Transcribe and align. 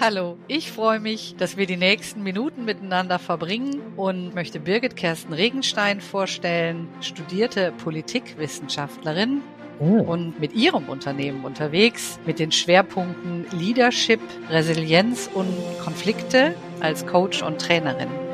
Hallo, 0.00 0.36
ich 0.46 0.72
freue 0.72 1.00
mich, 1.00 1.36
dass 1.36 1.56
wir 1.56 1.66
die 1.66 1.76
nächsten 1.76 2.22
Minuten 2.22 2.64
miteinander 2.64 3.18
verbringen 3.18 3.80
und 3.96 4.34
möchte 4.34 4.60
Birgit 4.60 4.94
Kersten 4.94 5.32
Regenstein 5.32 6.00
vorstellen, 6.00 6.88
studierte 7.00 7.72
Politikwissenschaftlerin 7.82 9.40
oh. 9.78 10.00
und 10.00 10.38
mit 10.38 10.54
ihrem 10.54 10.88
Unternehmen 10.88 11.44
unterwegs 11.44 12.18
mit 12.26 12.38
den 12.38 12.52
Schwerpunkten 12.52 13.46
Leadership, 13.52 14.20
Resilienz 14.50 15.30
und 15.32 15.48
Konflikte 15.82 16.54
als 16.80 17.06
Coach 17.06 17.42
und 17.42 17.60
Trainerin. 17.60 18.25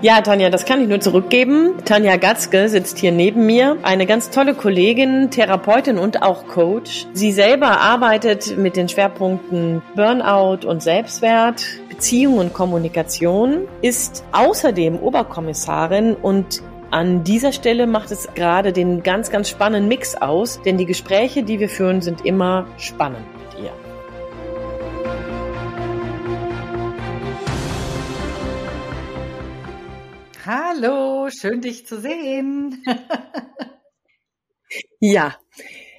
Ja, 0.00 0.20
Tanja, 0.20 0.48
das 0.48 0.64
kann 0.64 0.80
ich 0.80 0.88
nur 0.88 1.00
zurückgeben. 1.00 1.74
Tanja 1.84 2.16
Gatzke 2.18 2.68
sitzt 2.68 2.98
hier 2.98 3.10
neben 3.10 3.46
mir, 3.46 3.78
eine 3.82 4.06
ganz 4.06 4.30
tolle 4.30 4.54
Kollegin, 4.54 5.32
Therapeutin 5.32 5.98
und 5.98 6.22
auch 6.22 6.46
Coach. 6.46 7.06
Sie 7.14 7.32
selber 7.32 7.80
arbeitet 7.80 8.56
mit 8.56 8.76
den 8.76 8.88
Schwerpunkten 8.88 9.82
Burnout 9.96 10.68
und 10.68 10.84
Selbstwert, 10.84 11.64
Beziehung 11.88 12.38
und 12.38 12.52
Kommunikation, 12.52 13.66
ist 13.82 14.22
außerdem 14.30 15.00
Oberkommissarin 15.00 16.14
und 16.14 16.62
an 16.92 17.24
dieser 17.24 17.50
Stelle 17.50 17.88
macht 17.88 18.12
es 18.12 18.28
gerade 18.34 18.72
den 18.72 19.02
ganz, 19.02 19.30
ganz 19.30 19.50
spannenden 19.50 19.88
Mix 19.88 20.14
aus, 20.14 20.60
denn 20.64 20.78
die 20.78 20.86
Gespräche, 20.86 21.42
die 21.42 21.58
wir 21.58 21.68
führen, 21.68 22.02
sind 22.02 22.24
immer 22.24 22.66
spannend. 22.78 23.26
Hallo, 30.50 31.28
schön 31.28 31.60
dich 31.60 31.86
zu 31.86 32.00
sehen. 32.00 32.82
ja, 34.98 35.36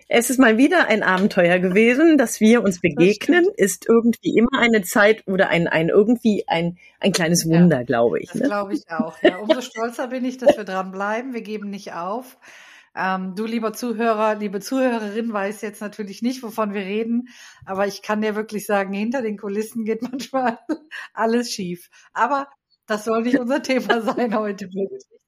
es 0.07 0.31
ist 0.31 0.39
mal 0.39 0.57
wieder 0.57 0.87
ein 0.87 1.03
Abenteuer 1.03 1.59
gewesen, 1.59 2.17
dass 2.17 2.39
wir 2.39 2.63
uns 2.63 2.81
begegnen, 2.81 3.45
ist 3.57 3.85
irgendwie 3.87 4.35
immer 4.35 4.59
eine 4.59 4.81
Zeit 4.81 5.27
oder 5.27 5.49
ein, 5.49 5.67
ein 5.67 5.89
irgendwie 5.89 6.45
ein, 6.47 6.79
ein 6.99 7.11
kleines 7.11 7.47
Wunder, 7.47 7.77
ja, 7.77 7.83
glaube 7.83 8.21
ich. 8.21 8.29
Das 8.29 8.41
ne? 8.41 8.47
glaube 8.47 8.73
ich 8.73 8.89
auch. 8.89 9.21
Ja. 9.21 9.37
Umso 9.37 9.61
stolzer 9.61 10.07
bin 10.07 10.25
ich, 10.25 10.39
dass 10.39 10.57
wir 10.57 10.63
dranbleiben. 10.63 11.35
Wir 11.35 11.43
geben 11.43 11.69
nicht 11.69 11.93
auf. 11.93 12.39
Ähm, 12.95 13.35
du, 13.35 13.45
lieber 13.45 13.73
Zuhörer, 13.73 14.33
liebe 14.33 14.61
Zuhörerin, 14.61 15.31
weiß 15.31 15.61
jetzt 15.61 15.79
natürlich 15.79 16.23
nicht, 16.23 16.41
wovon 16.41 16.73
wir 16.73 16.81
reden, 16.81 17.27
aber 17.67 17.85
ich 17.85 18.01
kann 18.01 18.21
dir 18.21 18.35
wirklich 18.35 18.65
sagen, 18.65 18.93
hinter 18.93 19.21
den 19.21 19.37
Kulissen 19.37 19.85
geht 19.85 20.01
manchmal 20.11 20.57
alles 21.13 21.51
schief. 21.51 21.91
Aber 22.13 22.47
das 22.89 23.05
soll 23.05 23.21
nicht 23.23 23.39
unser 23.39 23.61
Thema 23.61 24.01
sein 24.01 24.37
heute. 24.37 24.69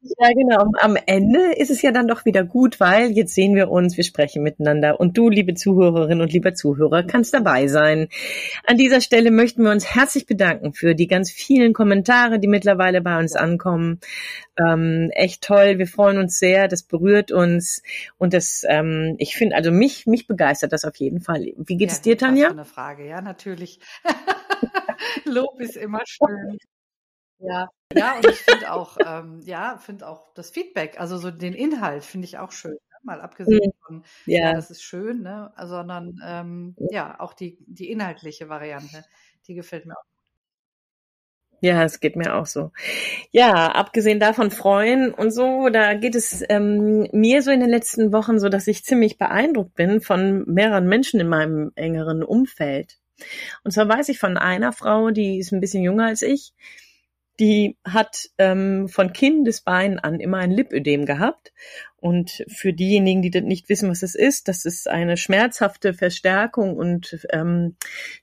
Ja, 0.04 0.30
genau. 0.34 0.72
Am 0.80 0.98
Ende 1.06 1.54
ist 1.54 1.70
es 1.70 1.84
ja 1.84 1.92
dann 1.92 2.08
doch 2.08 2.26
wieder 2.26 2.44
gut, 2.44 2.80
weil 2.80 3.12
jetzt 3.12 3.36
sehen 3.36 3.54
wir 3.54 3.70
uns, 3.70 3.98
wir 3.98 4.04
sprechen 4.04 4.42
miteinander 4.42 5.00
und 5.00 5.16
du, 5.16 5.30
liebe 5.30 5.54
Zuhörerin 5.54 6.22
und 6.22 6.34
lieber 6.34 6.56
Zuhörer, 6.56 7.04
kannst 7.04 7.36
dabei 7.36 7.68
sein. 7.68 8.08
An 8.66 8.78
dieser 8.78 9.00
Stelle 9.00 9.30
möchten 9.30 9.64
wir 9.64 9.70
uns 9.70 9.86
herzlich 9.86 10.26
bedanken 10.26 10.74
für 10.74 10.96
die 10.96 11.06
ganz 11.06 11.30
vielen 11.30 11.74
Kommentare, 11.74 12.40
die 12.40 12.48
mittlerweile 12.48 13.02
bei 13.02 13.20
uns 13.20 13.36
ankommen. 13.36 14.00
Ähm, 14.58 15.12
echt 15.14 15.44
toll. 15.44 15.78
Wir 15.78 15.88
freuen 15.88 16.18
uns 16.18 16.40
sehr. 16.40 16.68
Das 16.68 16.82
berührt 16.82 17.32
uns 17.32 17.84
und 18.18 18.34
das, 18.34 18.66
ähm, 18.68 19.16
ich 19.20 19.36
finde, 19.36 19.56
also 19.56 19.72
mich, 19.72 20.08
mich 20.08 20.26
begeistert 20.26 20.74
das 20.74 20.84
auf 20.84 20.96
jeden 20.96 21.22
Fall. 21.22 21.54
Wie 21.58 21.78
geht 21.78 21.90
ja, 21.90 21.94
es 21.94 22.02
dir, 22.02 22.18
Tanja? 22.18 22.46
Das 22.46 22.54
ist 22.54 22.58
eine 22.58 22.66
Frage. 22.66 23.08
Ja, 23.08 23.22
natürlich. 23.22 23.80
Lob 25.26 25.60
ist 25.60 25.78
immer 25.78 26.02
schön. 26.06 26.58
Ja, 27.42 27.70
ja, 27.94 28.16
und 28.16 28.26
ich 28.28 28.38
finde 28.38 28.72
auch, 28.72 28.98
ähm, 29.06 29.42
ja, 29.44 29.78
finde 29.78 30.08
auch 30.08 30.34
das 30.34 30.52
Feedback, 30.52 31.00
also 31.00 31.18
so 31.18 31.32
den 31.32 31.54
Inhalt 31.54 32.06
finde 32.06 32.26
ich 32.26 32.38
auch 32.38 32.52
schön. 32.52 32.72
Ne? 32.72 32.98
Mal 33.04 33.22
abgesehen 33.22 33.60
mhm. 33.66 33.86
von, 33.86 34.04
ja. 34.26 34.46
ja, 34.46 34.54
das 34.54 34.72
ist 34.72 34.84
schön, 34.84 35.24
ne? 35.24 35.52
sondern 35.64 36.20
ähm, 36.26 36.76
ja, 36.92 37.20
auch 37.20 37.34
die, 37.34 37.58
die 37.68 37.92
inhaltliche 37.92 38.50
Variante, 38.50 39.04
die 39.48 39.56
gefällt 39.56 39.86
mir 39.86 39.98
auch. 39.98 40.12
Ja, 41.64 41.84
es 41.84 42.00
geht 42.00 42.16
mir 42.16 42.34
auch 42.36 42.48
so. 42.48 42.72
Ja, 43.32 43.72
abgesehen 43.74 44.20
davon 44.20 44.50
freuen 44.50 45.14
und 45.14 45.30
so, 45.30 45.70
da 45.70 45.94
geht 45.94 46.16
es 46.16 46.44
ähm, 46.50 47.08
mir 47.12 47.44
so 47.44 47.52
in 47.52 47.60
den 47.60 47.70
letzten 47.70 48.12
Wochen 48.12 48.40
so, 48.40 48.50
dass 48.50 48.66
ich 48.66 48.84
ziemlich 48.84 49.20
beeindruckt 49.20 49.76
bin 49.76 50.02
von 50.02 50.44
mehreren 50.48 50.88
Menschen 50.88 51.20
in 51.20 51.28
meinem 51.30 51.72
engeren 51.76 52.24
Umfeld. 52.24 52.98
Und 53.64 53.72
zwar 53.72 53.88
weiß 53.88 54.10
ich 54.10 54.18
von 54.18 54.38
einer 54.38 54.74
Frau, 54.74 55.12
die 55.12 55.38
ist 55.38 55.52
ein 55.52 55.60
bisschen 55.60 55.84
jünger 55.84 56.06
als 56.06 56.24
ich, 56.24 56.54
die 57.42 57.76
hat 57.84 58.30
ähm, 58.38 58.88
von 58.88 59.14
Kindesbeinen 59.14 59.98
an 59.98 60.20
immer 60.20 60.38
ein 60.38 60.52
Lipödem 60.52 61.08
gehabt. 61.08 61.52
Und 61.98 62.46
für 62.48 62.72
diejenigen, 62.72 63.24
die 63.24 63.42
nicht 63.42 63.68
wissen, 63.68 63.90
was 63.90 64.04
es 64.04 64.14
ist, 64.14 64.48
das 64.48 64.64
ist 64.66 64.88
eine 64.88 65.18
schmerzhafte 65.18 65.94
Verstärkung 65.94 66.78
und 66.78 67.26
ähm, 67.32 67.76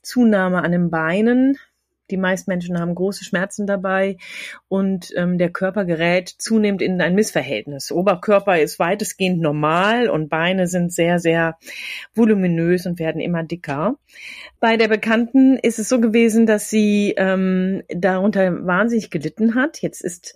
Zunahme 0.03 0.63
an 0.63 0.71
den 0.71 0.91
Beinen 0.91 1.59
die 2.11 2.17
meisten 2.17 2.51
Menschen 2.51 2.79
haben 2.79 2.95
große 2.95 3.25
Schmerzen 3.25 3.67
dabei 3.67 4.17
und 4.69 5.13
ähm, 5.17 5.39
der 5.39 5.51
Körper 5.51 5.85
gerät 5.85 6.29
zunehmend 6.29 6.83
in 6.83 7.01
ein 7.01 7.15
Missverhältnis. 7.15 7.93
Oberkörper 7.93 8.59
ist 8.59 8.79
weitestgehend 8.79 9.41
normal 9.41 10.09
und 10.09 10.29
Beine 10.29 10.67
sind 10.67 10.93
sehr, 10.93 11.19
sehr 11.19 11.59
voluminös 12.15 12.87
und 12.87 12.99
werden 12.99 13.21
immer 13.21 13.43
dicker. 13.43 13.97
Bei 14.61 14.77
der 14.77 14.89
Bekannten 14.89 15.57
ist 15.57 15.79
es 15.79 15.89
so 15.89 16.01
gewesen, 16.01 16.47
dass 16.47 16.71
sie 16.71 17.15
ähm, 17.17 17.83
darunter 17.89 18.67
wahnsinnig 18.67 19.11
gelitten 19.11 19.55
hat. 19.55 19.81
Jetzt 19.83 20.01
ist 20.01 20.35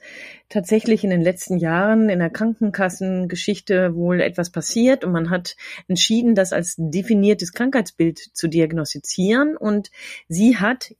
tatsächlich 0.49 1.03
in 1.03 1.10
den 1.10 1.22
letzten 1.22 1.56
Jahren 1.56 2.09
in 2.09 2.19
der 2.19 2.31
Krankenkassengeschichte 2.31 3.94
wohl 3.94 4.21
etwas 4.21 4.50
passiert 4.50 5.04
und 5.04 5.12
man 5.12 5.31
hat 5.31 5.56
entschieden, 5.89 6.34
das 6.34 6.53
als 6.53 6.75
definiertes 6.77 7.53
Krankheitsbild 7.53 8.19
zu 8.19 8.49
diagnostizieren 8.49 9.56
und 9.56 9.91
sie 10.28 10.59
hat 10.59 10.94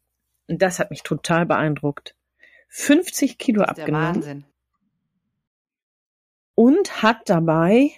und 0.53 0.63
das 0.63 0.79
hat 0.79 0.91
mich 0.91 1.03
total 1.03 1.47
beeindruckt, 1.47 2.15
50 2.69 3.39
Kilo 3.39 3.63
abgenommen. 3.63 4.17
Wahnsinn. 4.17 4.45
Und 6.55 7.03
hat 7.03 7.29
dabei 7.29 7.91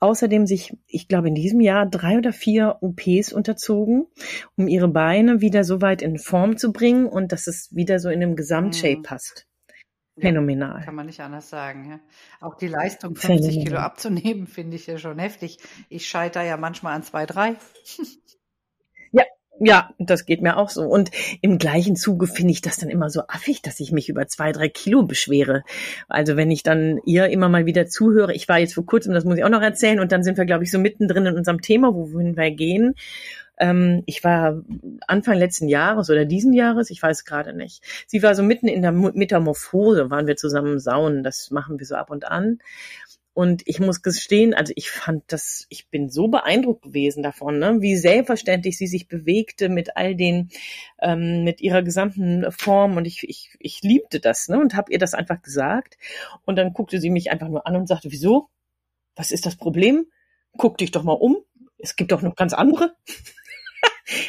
außerdem 0.00 0.46
sich, 0.46 0.76
ich 0.86 1.08
glaube, 1.08 1.28
in 1.28 1.34
diesem 1.34 1.60
Jahr 1.60 1.86
drei 1.86 2.18
oder 2.18 2.32
vier 2.32 2.76
OPs 2.82 3.32
unterzogen, 3.32 4.06
um 4.56 4.68
ihre 4.68 4.88
Beine 4.88 5.40
wieder 5.40 5.64
so 5.64 5.80
weit 5.80 6.02
in 6.02 6.18
Form 6.18 6.56
zu 6.56 6.72
bringen 6.72 7.06
und 7.06 7.32
dass 7.32 7.46
es 7.46 7.74
wieder 7.74 7.98
so 7.98 8.08
in 8.08 8.20
dem 8.20 8.36
Gesamtshape 8.36 8.98
mhm. 8.98 9.02
passt. 9.02 9.46
Phänomenal. 10.20 10.80
Ja, 10.80 10.84
kann 10.84 10.94
man 10.96 11.06
nicht 11.06 11.20
anders 11.20 11.48
sagen. 11.48 11.88
Ja. 11.90 12.00
Auch 12.40 12.56
die 12.56 12.68
Leistung, 12.68 13.14
50 13.14 13.26
Phänomenal. 13.26 13.64
Kilo 13.64 13.78
abzunehmen, 13.78 14.46
finde 14.46 14.76
ich 14.76 14.86
ja 14.86 14.98
schon 14.98 15.18
heftig. 15.18 15.58
Ich 15.88 16.08
scheitere 16.08 16.46
ja 16.46 16.56
manchmal 16.56 16.94
an 16.94 17.02
zwei, 17.02 17.24
drei. 17.24 17.56
Ja, 19.60 19.90
das 19.98 20.24
geht 20.24 20.40
mir 20.40 20.56
auch 20.56 20.70
so. 20.70 20.82
Und 20.82 21.10
im 21.40 21.58
gleichen 21.58 21.96
Zuge 21.96 22.26
finde 22.26 22.52
ich 22.52 22.60
das 22.60 22.76
dann 22.76 22.90
immer 22.90 23.10
so 23.10 23.22
affig, 23.26 23.60
dass 23.62 23.80
ich 23.80 23.90
mich 23.90 24.08
über 24.08 24.28
zwei, 24.28 24.52
drei 24.52 24.68
Kilo 24.68 25.02
beschwere. 25.02 25.64
Also 26.08 26.36
wenn 26.36 26.50
ich 26.50 26.62
dann 26.62 27.00
ihr 27.04 27.26
immer 27.28 27.48
mal 27.48 27.66
wieder 27.66 27.86
zuhöre, 27.86 28.32
ich 28.34 28.48
war 28.48 28.58
jetzt 28.58 28.74
vor 28.74 28.86
kurzem, 28.86 29.14
das 29.14 29.24
muss 29.24 29.36
ich 29.36 29.44
auch 29.44 29.48
noch 29.48 29.62
erzählen, 29.62 29.98
und 29.98 30.12
dann 30.12 30.22
sind 30.22 30.38
wir, 30.38 30.44
glaube 30.44 30.64
ich, 30.64 30.70
so 30.70 30.78
mittendrin 30.78 31.26
in 31.26 31.36
unserem 31.36 31.60
Thema, 31.60 31.92
wohin 31.94 32.36
wir 32.36 32.50
gehen. 32.52 32.94
Ähm, 33.58 34.04
ich 34.06 34.22
war 34.22 34.62
Anfang 35.08 35.36
letzten 35.36 35.68
Jahres 35.68 36.08
oder 36.10 36.24
diesen 36.24 36.52
Jahres, 36.52 36.90
ich 36.90 37.02
weiß 37.02 37.24
gerade 37.24 37.52
nicht. 37.52 37.82
Sie 38.06 38.22
war 38.22 38.36
so 38.36 38.44
mitten 38.44 38.68
in 38.68 38.82
der 38.82 38.92
Metamorphose, 38.92 40.10
waren 40.10 40.28
wir 40.28 40.36
zusammen 40.36 40.78
saunen, 40.78 41.24
das 41.24 41.50
machen 41.50 41.78
wir 41.80 41.86
so 41.86 41.96
ab 41.96 42.10
und 42.10 42.26
an. 42.26 42.60
Und 43.38 43.62
ich 43.66 43.78
muss 43.78 44.02
gestehen, 44.02 44.52
also 44.52 44.72
ich 44.74 44.90
fand 44.90 45.22
das, 45.28 45.64
ich 45.68 45.90
bin 45.90 46.10
so 46.10 46.26
beeindruckt 46.26 46.82
gewesen 46.82 47.22
davon, 47.22 47.60
ne, 47.60 47.76
wie 47.78 47.94
selbstverständlich 47.94 48.76
sie 48.76 48.88
sich 48.88 49.06
bewegte 49.06 49.68
mit 49.68 49.96
all 49.96 50.16
den, 50.16 50.48
ähm, 51.00 51.44
mit 51.44 51.60
ihrer 51.60 51.84
gesamten 51.84 52.50
Form. 52.50 52.96
Und 52.96 53.04
ich, 53.04 53.22
ich, 53.22 53.54
ich 53.60 53.80
liebte 53.82 54.18
das, 54.18 54.48
ne, 54.48 54.58
und 54.58 54.74
habe 54.74 54.90
ihr 54.90 54.98
das 54.98 55.14
einfach 55.14 55.40
gesagt. 55.40 55.98
Und 56.46 56.56
dann 56.56 56.72
guckte 56.72 56.98
sie 56.98 57.10
mich 57.10 57.30
einfach 57.30 57.46
nur 57.46 57.64
an 57.64 57.76
und 57.76 57.86
sagte, 57.86 58.10
wieso? 58.10 58.48
Was 59.14 59.30
ist 59.30 59.46
das 59.46 59.54
Problem? 59.54 60.06
Guck 60.56 60.76
dich 60.78 60.90
doch 60.90 61.04
mal 61.04 61.12
um. 61.12 61.36
Es 61.78 61.94
gibt 61.94 62.10
doch 62.10 62.22
noch 62.22 62.34
ganz 62.34 62.54
andere. 62.54 62.96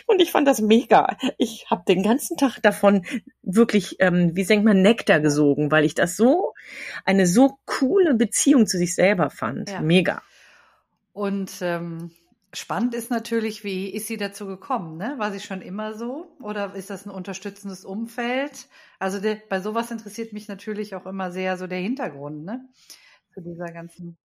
Und 0.07 0.21
ich 0.21 0.31
fand 0.31 0.47
das 0.47 0.61
mega. 0.61 1.17
Ich 1.37 1.67
habe 1.69 1.83
den 1.87 2.03
ganzen 2.03 2.37
Tag 2.37 2.59
davon 2.61 3.05
wirklich, 3.41 3.97
ähm, 3.99 4.31
wie 4.35 4.43
sagt 4.43 4.63
man, 4.63 4.81
Nektar 4.81 5.19
gesogen, 5.19 5.71
weil 5.71 5.85
ich 5.85 5.95
das 5.95 6.15
so, 6.17 6.53
eine 7.05 7.27
so 7.27 7.59
coole 7.65 8.15
Beziehung 8.15 8.67
zu 8.67 8.77
sich 8.77 8.95
selber 8.95 9.29
fand. 9.29 9.69
Ja. 9.69 9.81
Mega. 9.81 10.21
Und 11.13 11.51
ähm, 11.61 12.11
spannend 12.53 12.95
ist 12.95 13.11
natürlich, 13.11 13.63
wie 13.63 13.89
ist 13.89 14.07
sie 14.07 14.17
dazu 14.17 14.45
gekommen? 14.45 14.97
Ne? 14.97 15.15
War 15.17 15.31
sie 15.31 15.39
schon 15.39 15.61
immer 15.61 15.93
so 15.93 16.35
oder 16.41 16.75
ist 16.75 16.89
das 16.89 17.05
ein 17.05 17.11
unterstützendes 17.11 17.85
Umfeld? 17.85 18.67
Also 18.99 19.19
der, 19.19 19.37
bei 19.49 19.59
sowas 19.61 19.91
interessiert 19.91 20.33
mich 20.33 20.47
natürlich 20.47 20.95
auch 20.95 21.05
immer 21.05 21.31
sehr 21.31 21.57
so 21.57 21.67
der 21.67 21.79
Hintergrund, 21.79 22.43
ne? 22.45 22.67
Zu 23.33 23.41
dieser 23.41 23.71
ganzen 23.71 24.17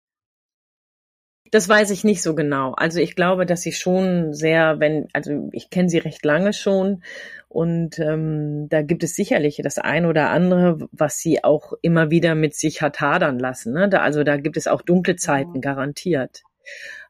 das 1.54 1.68
weiß 1.68 1.90
ich 1.90 2.02
nicht 2.02 2.20
so 2.20 2.34
genau. 2.34 2.72
Also 2.72 2.98
ich 2.98 3.14
glaube, 3.14 3.46
dass 3.46 3.62
sie 3.62 3.70
schon 3.70 4.34
sehr, 4.34 4.80
wenn, 4.80 5.06
also 5.12 5.48
ich 5.52 5.70
kenne 5.70 5.88
sie 5.88 5.98
recht 5.98 6.24
lange 6.24 6.52
schon 6.52 7.04
und 7.48 8.00
ähm, 8.00 8.68
da 8.68 8.82
gibt 8.82 9.04
es 9.04 9.14
sicherlich 9.14 9.60
das 9.62 9.78
ein 9.78 10.04
oder 10.04 10.30
andere, 10.30 10.88
was 10.90 11.18
sie 11.18 11.44
auch 11.44 11.72
immer 11.80 12.10
wieder 12.10 12.34
mit 12.34 12.56
sich 12.56 12.82
hat 12.82 13.00
hadern 13.00 13.38
lassen. 13.38 13.72
Ne? 13.72 13.88
Da, 13.88 14.00
also 14.00 14.24
da 14.24 14.36
gibt 14.36 14.56
es 14.56 14.66
auch 14.66 14.82
dunkle 14.82 15.14
Zeiten, 15.14 15.60
garantiert. 15.60 16.42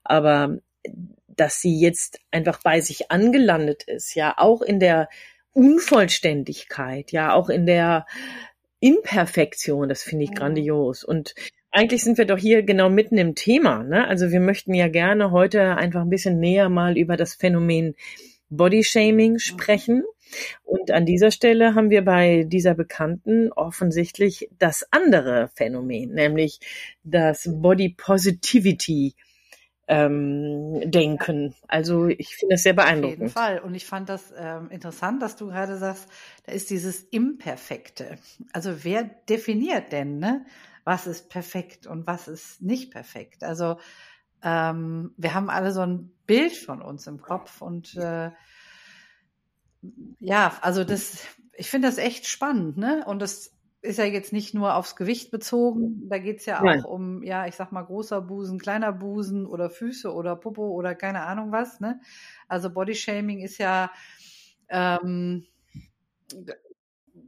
Aber 0.02 0.58
dass 1.26 1.62
sie 1.62 1.80
jetzt 1.80 2.20
einfach 2.30 2.60
bei 2.62 2.82
sich 2.82 3.10
angelandet 3.10 3.84
ist, 3.84 4.14
ja, 4.14 4.34
auch 4.36 4.60
in 4.60 4.78
der 4.78 5.08
Unvollständigkeit, 5.54 7.12
ja, 7.12 7.32
auch 7.32 7.48
in 7.48 7.64
der 7.64 8.04
Imperfektion, 8.78 9.88
das 9.88 10.02
finde 10.02 10.24
ich 10.24 10.34
grandios. 10.34 11.02
Und 11.02 11.34
eigentlich 11.74 12.04
sind 12.04 12.18
wir 12.18 12.24
doch 12.24 12.38
hier 12.38 12.62
genau 12.62 12.88
mitten 12.88 13.18
im 13.18 13.34
Thema. 13.34 13.82
Ne? 13.82 14.06
Also 14.06 14.30
wir 14.30 14.38
möchten 14.38 14.74
ja 14.74 14.86
gerne 14.88 15.32
heute 15.32 15.76
einfach 15.76 16.02
ein 16.02 16.08
bisschen 16.08 16.38
näher 16.38 16.68
mal 16.68 16.96
über 16.96 17.16
das 17.16 17.34
Phänomen 17.34 17.96
Bodyshaming 18.48 19.40
sprechen. 19.40 20.04
Und 20.62 20.92
an 20.92 21.04
dieser 21.04 21.32
Stelle 21.32 21.74
haben 21.74 21.90
wir 21.90 22.04
bei 22.04 22.44
dieser 22.46 22.74
Bekannten 22.74 23.52
offensichtlich 23.52 24.48
das 24.56 24.86
andere 24.92 25.50
Phänomen, 25.56 26.12
nämlich 26.12 26.60
das 27.02 27.50
Body 27.52 27.88
Positivity 27.88 29.14
ähm, 29.88 30.80
denken. 30.90 31.56
Also 31.66 32.06
ich 32.06 32.36
finde 32.36 32.54
das 32.54 32.62
sehr 32.62 32.72
beeindruckend. 32.72 33.16
Auf 33.16 33.20
jeden 33.20 33.32
Fall. 33.32 33.58
Und 33.58 33.74
ich 33.74 33.84
fand 33.84 34.08
das 34.08 34.32
ähm, 34.38 34.70
interessant, 34.70 35.20
dass 35.22 35.34
du 35.34 35.48
gerade 35.48 35.76
sagst, 35.76 36.08
da 36.46 36.52
ist 36.52 36.70
dieses 36.70 37.02
Imperfekte. 37.02 38.16
Also 38.52 38.84
wer 38.84 39.02
definiert 39.28 39.90
denn, 39.90 40.18
ne? 40.20 40.46
Was 40.84 41.06
ist 41.06 41.30
perfekt 41.30 41.86
und 41.86 42.06
was 42.06 42.28
ist 42.28 42.62
nicht 42.62 42.92
perfekt? 42.92 43.42
Also 43.42 43.78
ähm, 44.42 45.12
wir 45.16 45.34
haben 45.34 45.50
alle 45.50 45.72
so 45.72 45.80
ein 45.80 46.12
Bild 46.26 46.56
von 46.56 46.82
uns 46.82 47.06
im 47.06 47.20
Kopf 47.20 47.62
und 47.62 47.96
äh, 47.96 48.30
ja, 50.20 50.56
also 50.60 50.84
das, 50.84 51.26
ich 51.56 51.70
finde 51.70 51.88
das 51.88 51.98
echt 51.98 52.26
spannend, 52.26 52.76
ne? 52.76 53.04
Und 53.06 53.20
das 53.20 53.52
ist 53.82 53.98
ja 53.98 54.04
jetzt 54.04 54.32
nicht 54.32 54.54
nur 54.54 54.76
aufs 54.76 54.96
Gewicht 54.96 55.30
bezogen, 55.30 56.08
da 56.08 56.18
geht's 56.18 56.46
ja 56.46 56.60
auch 56.60 56.64
Nein. 56.64 56.84
um, 56.84 57.22
ja, 57.22 57.46
ich 57.46 57.54
sag 57.54 57.70
mal, 57.70 57.82
großer 57.82 58.22
Busen, 58.22 58.58
kleiner 58.58 58.92
Busen 58.92 59.46
oder 59.46 59.68
Füße 59.68 60.12
oder 60.12 60.36
Popo 60.36 60.70
oder 60.70 60.94
keine 60.94 61.22
Ahnung 61.22 61.52
was, 61.52 61.80
ne? 61.80 62.00
Also 62.48 62.70
Bodyshaming 62.70 63.40
ist 63.40 63.58
ja 63.58 63.90
ähm, 64.68 65.44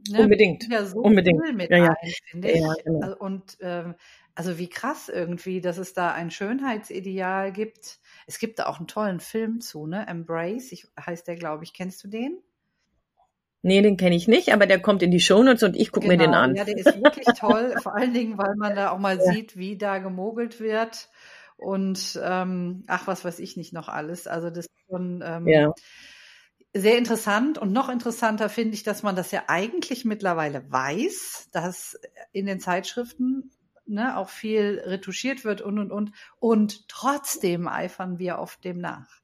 ne, 0.09 0.21
unbedingt. 0.21 0.67
Ja, 0.69 0.85
so 0.85 0.99
unbedingt. 0.99 1.39
mit 1.55 1.69
ja, 1.69 1.77
ja. 1.77 1.95
ein, 1.99 2.11
finde 2.29 2.51
ich. 2.51 2.59
Ja, 2.59 2.73
genau. 2.83 2.99
Also, 3.01 3.17
und 3.17 3.57
ähm, 3.61 3.95
also 4.35 4.57
wie 4.59 4.69
krass 4.69 5.09
irgendwie, 5.09 5.61
dass 5.61 5.77
es 5.77 5.93
da 5.93 6.11
ein 6.11 6.29
Schönheitsideal 6.29 7.51
gibt. 7.51 7.99
Es 8.27 8.39
gibt 8.39 8.59
da 8.59 8.67
auch 8.67 8.77
einen 8.77 8.87
tollen 8.87 9.19
Film 9.19 9.61
zu, 9.61 9.87
ne? 9.87 10.05
Embrace, 10.07 10.71
ich, 10.71 10.87
heißt 10.99 11.27
der, 11.27 11.35
glaube 11.35 11.63
ich. 11.63 11.73
Kennst 11.73 12.03
du 12.03 12.07
den? 12.07 12.37
Nee, 13.63 13.81
den 13.81 13.97
kenne 13.97 14.15
ich 14.15 14.27
nicht, 14.27 14.53
aber 14.53 14.65
der 14.65 14.79
kommt 14.79 15.01
in 15.01 15.11
die 15.11 15.19
Shownotes 15.19 15.63
und 15.63 15.75
ich 15.75 15.91
gucke 15.91 16.07
genau, 16.07 16.13
mir 16.13 16.17
den 16.19 16.31
genau, 16.31 16.43
an. 16.43 16.55
Ja, 16.55 16.63
der 16.63 16.77
ist 16.77 17.03
wirklich 17.03 17.27
toll, 17.37 17.75
vor 17.81 17.95
allen 17.95 18.13
Dingen, 18.13 18.37
weil 18.37 18.55
man 18.55 18.75
da 18.75 18.91
auch 18.91 18.99
mal 18.99 19.17
ja. 19.25 19.33
sieht, 19.33 19.57
wie 19.57 19.77
da 19.77 19.97
gemogelt 19.97 20.59
wird 20.59 21.09
und 21.57 22.19
ähm, 22.23 22.83
ach, 22.87 23.07
was 23.07 23.25
weiß 23.25 23.39
ich 23.39 23.57
nicht 23.57 23.73
noch 23.73 23.89
alles. 23.89 24.27
Also 24.27 24.49
das 24.49 24.65
ist 24.65 24.89
schon 24.89 25.23
ähm, 25.25 25.47
ja. 25.47 25.73
Sehr 26.79 26.97
interessant 26.97 27.57
und 27.57 27.71
noch 27.71 27.89
interessanter 27.89 28.49
finde 28.49 28.73
ich, 28.73 28.83
dass 28.83 29.03
man 29.03 29.15
das 29.15 29.31
ja 29.31 29.43
eigentlich 29.47 30.05
mittlerweile 30.05 30.71
weiß, 30.71 31.49
dass 31.51 31.99
in 32.31 32.45
den 32.45 32.59
Zeitschriften 32.59 33.51
ne, 33.85 34.17
auch 34.17 34.29
viel 34.29 34.81
retuschiert 34.85 35.45
wird 35.45 35.61
und 35.61 35.79
und 35.79 35.91
und 35.91 36.11
und 36.39 36.87
trotzdem 36.87 37.67
eifern 37.67 38.19
wir 38.19 38.39
auf 38.39 38.57
dem 38.57 38.79
nach. 38.79 39.21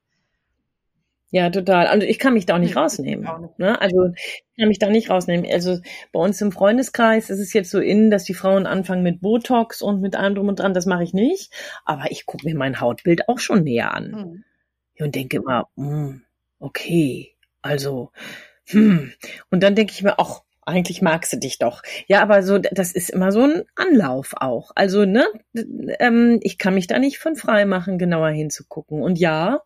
Ja, 1.33 1.49
total. 1.49 1.87
Also 1.87 2.05
ich 2.05 2.19
kann 2.19 2.35
mich 2.35 2.45
da 2.45 2.53
auch 2.53 2.59
nicht 2.59 2.75
rausnehmen. 2.75 3.27
Ne? 3.57 3.81
Also 3.81 4.11
ich 4.13 4.43
kann 4.55 4.67
mich 4.67 4.77
da 4.77 4.91
nicht 4.91 5.09
rausnehmen. 5.09 5.49
Also 5.51 5.79
bei 6.11 6.19
uns 6.19 6.39
im 6.41 6.51
Freundeskreis 6.51 7.31
ist 7.31 7.39
es 7.39 7.53
jetzt 7.53 7.71
so 7.71 7.79
innen, 7.79 8.11
dass 8.11 8.23
die 8.23 8.35
Frauen 8.35 8.67
anfangen 8.67 9.01
mit 9.01 9.19
Botox 9.19 9.81
und 9.81 9.99
mit 9.99 10.15
allem 10.15 10.35
drum 10.35 10.47
und 10.47 10.59
dran. 10.59 10.75
Das 10.75 10.85
mache 10.85 11.01
ich 11.03 11.11
nicht. 11.11 11.51
Aber 11.85 12.11
ich 12.11 12.27
gucke 12.27 12.45
mir 12.45 12.55
mein 12.55 12.79
Hautbild 12.79 13.29
auch 13.29 13.39
schon 13.39 13.63
näher 13.63 13.95
an. 13.95 14.11
Mhm. 14.11 14.43
Und 15.03 15.15
denke 15.15 15.37
immer, 15.37 15.67
hm, 15.75 16.21
okay, 16.59 17.32
also, 17.63 18.11
hm. 18.67 19.13
Und 19.49 19.63
dann 19.63 19.75
denke 19.75 19.93
ich 19.93 20.03
mir, 20.03 20.19
ach, 20.19 20.41
eigentlich 20.65 21.01
magst 21.01 21.33
du 21.33 21.37
dich 21.37 21.59
doch. 21.59 21.81
Ja, 22.07 22.21
aber 22.21 22.43
so, 22.43 22.57
das 22.57 22.93
ist 22.93 23.09
immer 23.09 23.31
so 23.31 23.41
ein 23.41 23.63
Anlauf 23.75 24.33
auch. 24.37 24.71
Also, 24.75 25.05
ne, 25.05 25.25
ähm, 25.99 26.39
ich 26.41 26.57
kann 26.57 26.73
mich 26.75 26.87
da 26.87 26.99
nicht 26.99 27.17
von 27.19 27.35
frei 27.35 27.65
machen, 27.65 27.97
genauer 27.97 28.29
hinzugucken. 28.29 29.01
Und 29.01 29.19
ja, 29.19 29.61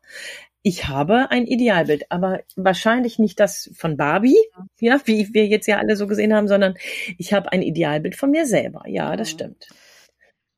ich 0.64 0.88
habe 0.88 1.30
ein 1.32 1.46
Idealbild, 1.46 2.12
aber 2.12 2.42
wahrscheinlich 2.56 3.20
nicht 3.20 3.40
das 3.40 3.70
von 3.76 3.96
Barbie, 3.96 4.38
ja, 4.80 5.00
wie 5.06 5.34
wir 5.34 5.46
jetzt 5.48 5.68
ja 5.68 5.78
alle 5.78 5.96
so 5.96 6.08
gesehen 6.08 6.34
haben, 6.34 6.48
sondern 6.48 6.76
ich 7.18 7.34
habe 7.34 7.52
ein 7.52 7.62
Idealbild 7.62 8.16
von 8.16 8.32
mir 8.32 8.46
selber. 8.46 8.84
Ja, 8.88 9.16
das 9.16 9.30
stimmt. 9.30 9.68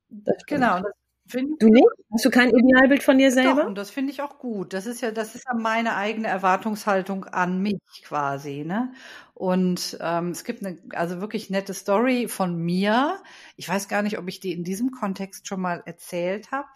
Das 0.10 0.36
stimmt. 0.42 0.62
Genau. 0.62 0.82
Das 0.82 0.94
du 1.34 1.68
nicht? 1.68 1.86
Hast 2.12 2.26
du 2.26 2.30
kein 2.30 2.50
Idealbild 2.50 3.04
von 3.04 3.18
dir 3.18 3.32
selber? 3.32 3.62
Doch, 3.62 3.68
und 3.68 3.78
das 3.78 3.92
finde 3.92 4.12
ich 4.12 4.22
auch 4.22 4.40
gut. 4.40 4.74
Das 4.74 4.86
ist 4.86 5.02
ja, 5.02 5.12
das 5.12 5.36
ist 5.36 5.46
ja 5.48 5.54
meine 5.54 5.96
eigene 5.96 6.28
Erwartungshaltung 6.28 7.26
an 7.26 7.62
mich 7.62 7.80
quasi, 8.04 8.64
ne? 8.66 8.94
Und 9.34 9.98
ähm, 10.02 10.32
es 10.32 10.44
gibt 10.44 10.66
eine 10.66 10.80
also 10.92 11.22
wirklich 11.22 11.50
nette 11.50 11.74
Story 11.74 12.28
von 12.28 12.58
mir. 12.58 13.20
Ich 13.56 13.70
weiß 13.70 13.88
gar 13.88 14.02
nicht, 14.02 14.18
ob 14.18 14.28
ich 14.28 14.40
die 14.40 14.54
in 14.54 14.64
diesem 14.64 14.92
Kontext 14.92 15.48
schon 15.48 15.62
mal 15.62 15.82
erzählt 15.86 16.52
habe. 16.52 16.68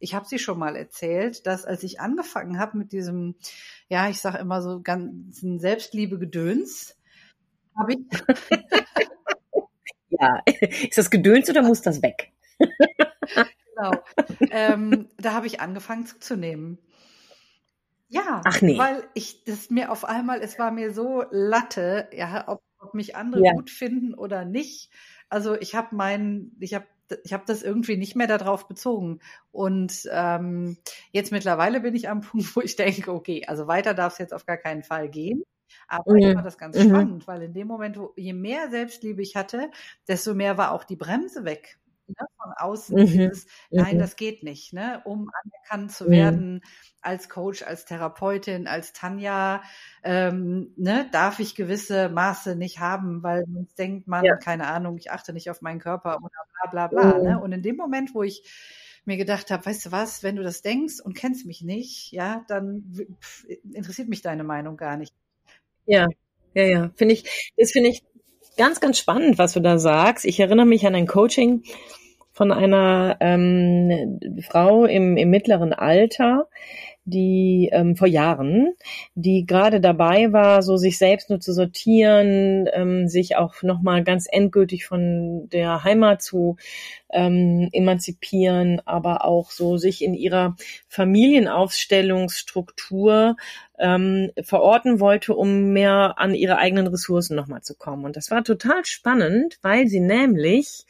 Ich 0.00 0.14
habe 0.14 0.26
sie 0.26 0.38
schon 0.38 0.58
mal 0.58 0.76
erzählt, 0.76 1.46
dass 1.46 1.64
als 1.64 1.82
ich 1.82 2.00
angefangen 2.00 2.58
habe 2.58 2.78
mit 2.78 2.92
diesem, 2.92 3.34
ja, 3.88 4.08
ich 4.08 4.20
sage 4.20 4.38
immer 4.38 4.62
so 4.62 4.80
ganzen 4.80 5.58
Selbstliebe-Gedöns, 5.58 6.96
habe 7.76 7.94
ich. 7.94 7.98
ja, 10.08 10.42
ist 10.46 10.98
das 10.98 11.10
Gedöns 11.10 11.50
oder 11.50 11.62
muss 11.62 11.82
das 11.82 12.02
weg? 12.02 12.32
genau. 13.78 14.02
Ähm, 14.50 15.08
da 15.18 15.32
habe 15.34 15.46
ich 15.46 15.60
angefangen 15.60 16.06
zuzunehmen. 16.06 16.78
Ja, 18.08 18.40
Ach 18.44 18.62
nee. 18.62 18.78
weil 18.78 19.04
ich 19.14 19.44
das 19.44 19.70
mir 19.70 19.92
auf 19.92 20.04
einmal, 20.04 20.40
es 20.40 20.58
war 20.58 20.70
mir 20.70 20.94
so 20.94 21.24
Latte, 21.30 22.08
ja, 22.12 22.48
ob, 22.48 22.62
ob 22.78 22.94
mich 22.94 23.16
andere 23.16 23.44
ja. 23.44 23.52
gut 23.52 23.70
finden 23.70 24.14
oder 24.14 24.44
nicht. 24.44 24.90
Also 25.28 25.54
ich 25.54 25.74
habe 25.74 25.94
meinen, 25.94 26.56
ich 26.60 26.74
habe 26.74 26.86
ich 27.24 27.32
habe 27.32 27.44
das 27.46 27.62
irgendwie 27.62 27.96
nicht 27.96 28.16
mehr 28.16 28.26
darauf 28.26 28.68
bezogen. 28.68 29.20
Und 29.50 30.08
ähm, 30.12 30.76
jetzt 31.10 31.32
mittlerweile 31.32 31.80
bin 31.80 31.94
ich 31.94 32.08
am 32.08 32.20
Punkt, 32.20 32.54
wo 32.56 32.60
ich 32.60 32.76
denke, 32.76 33.12
okay, 33.12 33.44
also 33.46 33.66
weiter 33.66 33.94
darf 33.94 34.14
es 34.14 34.18
jetzt 34.18 34.34
auf 34.34 34.46
gar 34.46 34.58
keinen 34.58 34.82
Fall 34.82 35.08
gehen. 35.08 35.42
Aber 35.86 36.12
mhm. 36.12 36.18
ich 36.18 36.34
fand 36.34 36.46
das 36.46 36.58
ganz 36.58 36.76
mhm. 36.76 36.88
spannend, 36.88 37.26
weil 37.26 37.42
in 37.42 37.54
dem 37.54 37.66
Moment, 37.66 37.98
wo 37.98 38.12
je 38.16 38.32
mehr 38.32 38.70
Selbstliebe 38.70 39.22
ich 39.22 39.36
hatte, 39.36 39.70
desto 40.06 40.34
mehr 40.34 40.58
war 40.58 40.72
auch 40.72 40.84
die 40.84 40.96
Bremse 40.96 41.44
weg. 41.44 41.78
Ne? 42.08 42.26
Von 42.36 42.52
außen 42.56 42.96
mhm. 42.96 43.06
dieses, 43.06 43.46
nein, 43.70 43.96
mhm. 43.96 44.00
das 44.00 44.16
geht 44.16 44.42
nicht, 44.42 44.72
ne? 44.72 45.00
um 45.04 45.30
anerkannt 45.42 45.92
zu 45.92 46.08
werden 46.08 46.54
mhm. 46.54 46.60
als 47.02 47.28
Coach, 47.28 47.62
als 47.62 47.84
Therapeutin, 47.84 48.66
als 48.66 48.92
Tanja, 48.92 49.62
ähm, 50.02 50.72
ne, 50.76 51.08
darf 51.12 51.38
ich 51.40 51.54
gewisse 51.54 52.08
Maße 52.08 52.56
nicht 52.56 52.80
haben, 52.80 53.22
weil 53.22 53.44
man 53.46 53.68
denkt 53.76 54.08
man, 54.08 54.24
ja. 54.24 54.36
keine 54.36 54.66
Ahnung, 54.66 54.96
ich 54.98 55.10
achte 55.10 55.32
nicht 55.32 55.50
auf 55.50 55.62
meinen 55.62 55.80
Körper 55.80 56.16
oder 56.16 56.70
bla 56.70 56.86
bla 56.86 57.10
bla. 57.10 57.18
Ne? 57.18 57.36
Mhm. 57.36 57.42
Und 57.42 57.52
in 57.52 57.62
dem 57.62 57.76
Moment, 57.76 58.14
wo 58.14 58.22
ich 58.22 58.42
mir 59.04 59.16
gedacht 59.16 59.50
habe, 59.50 59.64
weißt 59.64 59.86
du 59.86 59.92
was, 59.92 60.22
wenn 60.22 60.36
du 60.36 60.42
das 60.42 60.62
denkst 60.62 61.00
und 61.02 61.14
kennst 61.14 61.46
mich 61.46 61.62
nicht, 61.62 62.12
ja, 62.12 62.44
dann 62.48 62.94
pff, 63.20 63.46
interessiert 63.72 64.08
mich 64.08 64.22
deine 64.22 64.44
Meinung 64.44 64.76
gar 64.76 64.96
nicht. 64.96 65.14
Ja, 65.86 66.06
ja, 66.54 66.64
ja, 66.64 66.90
finde 66.96 67.14
ich, 67.14 67.52
das 67.56 67.72
finde 67.72 67.90
ich 67.90 68.02
ganz, 68.58 68.80
ganz 68.80 68.98
spannend, 68.98 69.38
was 69.38 69.54
du 69.54 69.60
da 69.60 69.78
sagst. 69.78 70.26
Ich 70.26 70.40
erinnere 70.40 70.66
mich 70.66 70.86
an 70.86 70.94
ein 70.94 71.06
Coaching 71.06 71.62
von 72.32 72.52
einer 72.52 73.16
ähm, 73.20 74.20
Frau 74.46 74.84
im, 74.84 75.16
im 75.16 75.30
mittleren 75.30 75.72
Alter, 75.72 76.48
die 77.04 77.70
ähm, 77.72 77.96
vor 77.96 78.06
Jahren, 78.06 78.74
die 79.14 79.46
gerade 79.46 79.80
dabei 79.80 80.30
war, 80.32 80.62
so 80.62 80.76
sich 80.76 80.98
selbst 80.98 81.30
nur 81.30 81.40
zu 81.40 81.54
sortieren, 81.54 82.68
ähm, 82.72 83.08
sich 83.08 83.36
auch 83.36 83.62
nochmal 83.62 84.04
ganz 84.04 84.26
endgültig 84.30 84.84
von 84.84 85.48
der 85.48 85.84
Heimat 85.84 86.20
zu 86.20 86.58
ähm, 87.10 87.70
emanzipieren, 87.72 88.82
aber 88.84 89.24
auch 89.24 89.50
so 89.50 89.78
sich 89.78 90.04
in 90.04 90.12
ihrer 90.14 90.54
Familienaufstellungsstruktur 90.88 93.36
ähm, 93.78 94.30
verorten 94.42 95.00
wollte, 95.00 95.34
um 95.34 95.72
mehr 95.72 96.14
an 96.18 96.34
ihre 96.34 96.58
eigenen 96.58 96.86
Ressourcen 96.86 97.36
nochmal 97.36 97.62
zu 97.62 97.74
kommen. 97.74 98.04
Und 98.04 98.16
das 98.16 98.30
war 98.30 98.44
total 98.44 98.84
spannend, 98.84 99.58
weil 99.62 99.88
sie 99.88 100.00
nämlich 100.00 100.86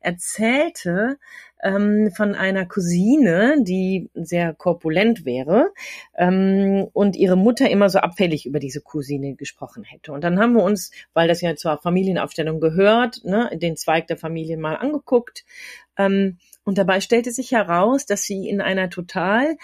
erzählte, 0.00 1.18
ähm, 1.62 2.10
von 2.10 2.34
einer 2.34 2.66
Cousine, 2.66 3.56
die 3.62 4.10
sehr 4.14 4.52
korpulent 4.52 5.24
wäre 5.24 5.72
ähm, 6.16 6.88
und 6.92 7.16
ihre 7.16 7.36
Mutter 7.36 7.70
immer 7.70 7.88
so 7.88 8.00
abfällig 8.00 8.46
über 8.46 8.58
diese 8.58 8.80
Cousine 8.80 9.34
gesprochen 9.34 9.84
hätte. 9.84 10.12
Und 10.12 10.24
dann 10.24 10.38
haben 10.40 10.54
wir 10.54 10.64
uns, 10.64 10.90
weil 11.14 11.28
das 11.28 11.40
ja 11.40 11.54
zur 11.54 11.78
Familienaufstellung 11.78 12.60
gehört, 12.60 13.24
ne, 13.24 13.50
den 13.54 13.76
Zweig 13.76 14.08
der 14.08 14.16
Familie 14.16 14.56
mal 14.56 14.74
angeguckt. 14.74 15.44
Ähm, 15.96 16.38
und 16.64 16.78
dabei 16.78 17.00
stellte 17.00 17.32
sich 17.32 17.52
heraus, 17.52 18.06
dass 18.06 18.22
sie 18.22 18.48
in 18.48 18.60
einer 18.60 18.90
total 18.90 19.56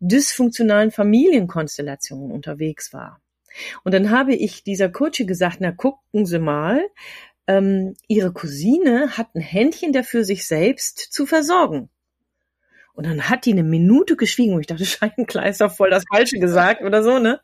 dysfunktionalen 0.00 0.90
Familienkonstellation 0.90 2.30
unterwegs 2.30 2.92
war. 2.92 3.20
Und 3.84 3.92
dann 3.92 4.10
habe 4.10 4.34
ich 4.34 4.64
dieser 4.64 4.88
Coach 4.88 5.24
gesagt, 5.26 5.58
na 5.60 5.72
gucken 5.72 6.26
Sie 6.26 6.38
mal, 6.38 6.86
ähm, 7.46 7.94
ihre 8.08 8.32
Cousine 8.32 9.16
hat 9.16 9.34
ein 9.34 9.40
Händchen 9.40 9.92
dafür, 9.92 10.24
sich 10.24 10.46
selbst 10.46 10.98
zu 10.98 11.26
versorgen. 11.26 11.88
Und 12.96 13.06
dann 13.06 13.28
hat 13.28 13.44
die 13.44 13.52
eine 13.52 13.62
Minute 13.62 14.16
geschwiegen 14.16 14.54
und 14.54 14.60
ich 14.60 14.66
dachte, 14.66 14.84
Scheibenkleister 14.86 15.68
voll 15.68 15.90
das 15.90 16.04
Falsche 16.10 16.38
gesagt 16.38 16.82
oder 16.82 17.02
so, 17.02 17.18
ne? 17.18 17.40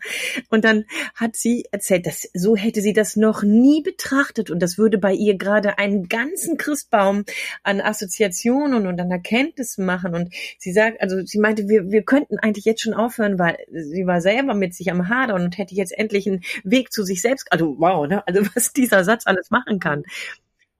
Und 0.49 0.65
dann 0.65 0.85
hat 1.15 1.37
sie 1.37 1.67
erzählt, 1.71 2.07
dass 2.07 2.29
so 2.33 2.57
hätte 2.57 2.81
sie 2.81 2.95
das 2.95 3.17
noch 3.17 3.43
nie 3.43 3.83
betrachtet 3.83 4.51
und 4.51 4.61
das 4.61 4.79
würde 4.79 4.97
bei 4.97 5.13
ihr 5.13 5.37
gerade 5.37 5.79
einen 5.79 6.09
ganzen 6.09 6.57
Christbaum 6.57 7.25
an 7.63 7.81
Assoziationen 7.81 8.87
und 8.87 8.99
an 8.99 9.11
Erkenntnissen 9.11 9.85
machen. 9.85 10.15
Und 10.15 10.35
sie 10.59 10.73
sagt, 10.73 11.01
also 11.03 11.21
sie 11.25 11.39
meinte, 11.39 11.69
wir, 11.69 11.91
wir 11.91 12.03
könnten 12.03 12.39
eigentlich 12.39 12.65
jetzt 12.65 12.81
schon 12.81 12.95
aufhören, 12.95 13.39
weil 13.39 13.59
sie 13.71 14.07
war 14.07 14.23
selber 14.23 14.55
mit 14.55 14.75
sich 14.75 14.91
am 14.91 15.09
Hadern 15.11 15.43
und 15.43 15.59
hätte 15.59 15.75
jetzt 15.75 15.97
endlich 15.97 16.27
einen 16.27 16.41
Weg 16.65 16.93
zu 16.93 17.03
sich 17.03 17.21
selbst, 17.21 17.53
also 17.53 17.77
wow, 17.79 18.07
ne? 18.07 18.27
Also 18.27 18.41
was 18.55 18.73
dieser 18.73 19.05
Satz 19.05 19.27
alles 19.27 19.51
machen 19.51 19.81
kann. 19.81 20.05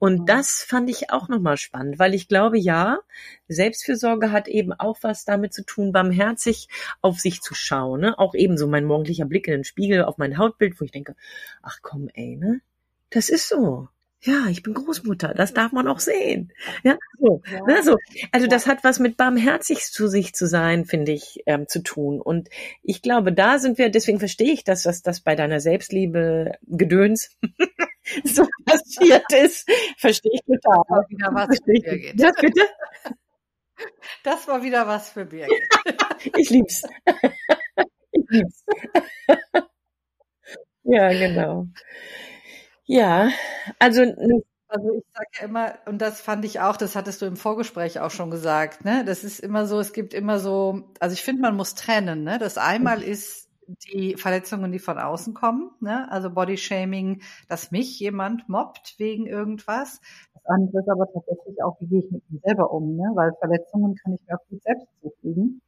Und 0.03 0.29
das 0.29 0.65
fand 0.65 0.91
ich 0.91 1.11
auch 1.11 1.29
nochmal 1.29 1.57
spannend, 1.57 2.01
weil 2.01 2.13
ich 2.13 2.27
glaube, 2.27 2.59
ja, 2.59 2.99
Selbstfürsorge 3.47 4.33
hat 4.33 4.49
eben 4.49 4.73
auch 4.73 4.99
was 5.03 5.25
damit 5.25 5.55
zu 5.55 5.65
tun, 5.65 5.93
barmherzig 5.93 6.67
auf 7.03 7.21
sich 7.21 7.41
zu 7.41 7.55
schauen. 7.55 8.01
Ne? 8.01 8.19
Auch 8.19 8.35
eben 8.35 8.59
so 8.59 8.67
mein 8.67 8.85
morgendlicher 8.85 9.27
Blick 9.27 9.47
in 9.47 9.53
den 9.53 9.65
Spiegel 9.65 10.03
auf 10.03 10.19
mein 10.19 10.39
Hautbild, 10.39 10.81
wo 10.81 10.85
ich 10.85 10.91
denke, 10.91 11.15
ach 11.63 11.79
komm, 11.83 12.09
ey, 12.15 12.35
ne? 12.35 12.63
Das 13.11 13.29
ist 13.29 13.49
so. 13.49 13.91
Ja, 14.23 14.49
ich 14.51 14.65
bin 14.65 14.75
Großmutter, 14.75 15.35
das 15.35 15.55
darf 15.55 15.71
man 15.71 15.87
auch 15.87 16.01
sehen. 16.01 16.53
Ja, 16.83 16.99
so. 17.21 17.41
Ja. 17.49 17.65
Ne, 17.65 17.83
so. 17.85 17.97
Also 18.33 18.49
das 18.49 18.67
hat 18.67 18.83
was 18.83 18.99
mit 18.99 19.17
barmherzig 19.17 19.85
zu 19.85 20.09
sich 20.09 20.35
zu 20.35 20.49
sein, 20.49 20.85
finde 20.85 21.13
ich, 21.13 21.45
ähm, 21.47 21.69
zu 21.69 21.81
tun. 21.81 22.21
Und 22.21 22.49
ich 22.83 23.03
glaube, 23.03 23.33
da 23.33 23.61
sind 23.61 23.79
wir, 23.79 23.89
deswegen 23.89 24.19
verstehe 24.19 24.53
ich 24.53 24.65
das, 24.65 24.83
dass 24.83 25.03
das 25.03 25.21
bei 25.21 25.37
deiner 25.37 25.61
Selbstliebe 25.61 26.55
Gedöns 26.67 27.37
so 28.25 28.47
passiert 28.65 29.33
ist, 29.33 29.69
verstehe 29.99 30.33
ich 30.35 30.41
total. 30.43 30.83
Das 30.89 30.89
war 30.89 31.09
wieder 31.09 31.35
was 31.35 31.59
für 31.65 31.73
Birgit. 31.73 32.21
Ja, 32.21 32.31
bitte? 32.41 32.69
Das 34.25 34.49
war 34.49 34.63
wieder 34.63 34.87
was 34.87 35.11
für 35.11 35.25
Birgit. 35.25 35.69
ich 36.37 36.51
lieb's. 36.51 36.83
Ich 38.15 38.25
lieb's. 38.29 38.63
Ja, 40.85 41.09
genau. 41.09 41.67
Ja, 42.85 43.31
also 43.79 44.03
also 44.73 44.95
ich 44.95 45.05
sage 45.15 45.29
ja 45.39 45.45
immer, 45.45 45.79
und 45.87 46.01
das 46.01 46.21
fand 46.21 46.45
ich 46.45 46.61
auch, 46.61 46.77
das 46.77 46.97
hattest 46.97 47.21
du 47.21 47.27
im 47.27 47.37
Vorgespräch 47.37 48.01
auch 48.01 48.11
schon 48.11 48.31
gesagt, 48.31 48.85
ne? 48.85 49.05
Das 49.05 49.23
ist 49.23 49.39
immer 49.41 49.67
so, 49.67 49.79
es 49.81 49.93
gibt 49.93 50.15
immer 50.15 50.39
so, 50.39 50.91
also 50.99 51.13
ich 51.13 51.23
finde, 51.23 51.43
man 51.43 51.57
muss 51.57 51.75
trennen, 51.75 52.25
ne? 52.25 52.39
Das 52.39 52.59
einmal 52.59 52.99
mhm. 52.99 53.05
ist 53.05 53.42
die 53.93 54.17
Verletzungen, 54.17 54.73
die 54.73 54.79
von 54.79 54.99
außen 54.99 55.35
kommen, 55.35 55.71
ne? 55.81 56.11
also 56.11 56.31
Bodyshaming, 56.31 57.23
dass 57.49 57.71
mich 57.71 57.99
jemand 58.01 58.49
mobbt 58.49 58.95
wegen 58.99 59.27
irgendwas. 59.27 60.01
Das 60.35 60.47
andere 60.47 60.81
ist 60.81 60.89
aber 60.89 61.07
tatsächlich 61.13 61.63
auch, 61.63 61.81
wie 61.81 61.87
gehe 61.87 62.01
ich 62.01 62.11
mit 62.11 62.23
mir 62.31 62.41
selber 62.41 62.73
um, 62.73 62.97
ne? 62.97 63.11
weil 63.15 63.33
Verletzungen 63.39 63.95
kann 63.97 64.15
ich 64.15 64.21
mir 64.27 64.37
auch 64.37 64.49
gut 64.49 64.63
selbst 64.63 64.87
zufügen. 65.01 65.61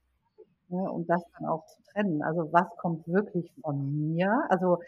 Ne? 0.69 0.91
Und 0.91 1.09
das 1.09 1.23
dann 1.39 1.49
auch 1.49 1.67
zu 1.67 1.83
trennen. 1.93 2.23
Also 2.23 2.53
was 2.53 2.69
kommt 2.79 3.07
wirklich 3.07 3.51
von 3.63 4.15
mir? 4.15 4.47
Also 4.49 4.79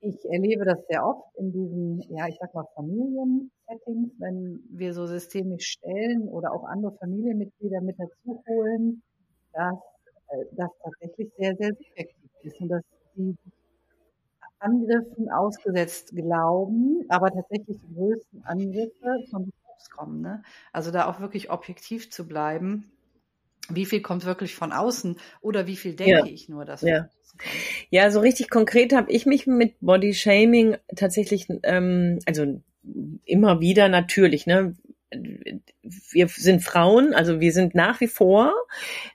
ich 0.00 0.22
erlebe 0.30 0.64
das 0.64 0.86
sehr 0.86 1.06
oft 1.06 1.34
in 1.36 1.52
diesen, 1.52 2.00
ja, 2.14 2.28
ich 2.28 2.36
sag 2.38 2.54
mal 2.54 2.66
Familiensettings, 2.74 4.12
wenn 4.18 4.62
wir 4.68 4.92
so 4.92 5.06
systemisch 5.06 5.66
stellen 5.66 6.28
oder 6.28 6.52
auch 6.52 6.64
andere 6.64 6.92
Familienmitglieder 6.98 7.80
mit 7.80 7.98
dazu 7.98 8.42
holen, 8.46 9.02
dass 9.52 9.78
das 10.52 10.70
tatsächlich 10.82 11.30
sehr, 11.38 11.56
sehr 11.56 11.74
subjektiv 11.74 12.30
ist 12.42 12.60
und 12.60 12.68
dass 12.68 12.82
sie 13.16 13.36
Angriffen 14.58 15.30
ausgesetzt 15.30 16.14
glauben, 16.14 17.04
aber 17.08 17.30
tatsächlich 17.30 17.78
die 17.86 17.94
größten 17.94 18.44
Angriffe 18.44 19.24
von 19.30 19.52
selbst 19.66 19.90
kommen. 19.90 20.22
Ne? 20.22 20.42
Also 20.72 20.90
da 20.90 21.06
auch 21.06 21.20
wirklich 21.20 21.50
objektiv 21.50 22.10
zu 22.10 22.26
bleiben. 22.26 22.90
Wie 23.68 23.86
viel 23.86 24.02
kommt 24.02 24.24
wirklich 24.24 24.54
von 24.54 24.72
außen 24.72 25.16
oder 25.40 25.66
wie 25.66 25.76
viel 25.76 25.94
denke 25.94 26.18
ja. 26.18 26.24
ich 26.26 26.48
nur, 26.48 26.64
dass 26.64 26.82
ja. 26.82 27.08
Ja, 27.90 28.10
so 28.10 28.20
richtig 28.20 28.48
konkret 28.48 28.94
habe 28.94 29.10
ich 29.10 29.26
mich 29.26 29.46
mit 29.46 29.74
Body 29.80 30.14
Shaming 30.14 30.76
tatsächlich, 30.94 31.48
ähm, 31.64 32.20
also 32.26 32.60
immer 33.24 33.60
wieder 33.60 33.88
natürlich, 33.88 34.46
ne, 34.46 34.76
wir 36.10 36.28
sind 36.28 36.62
Frauen, 36.62 37.14
also 37.14 37.40
wir 37.40 37.52
sind 37.52 37.74
nach 37.74 38.00
wie 38.00 38.08
vor 38.08 38.52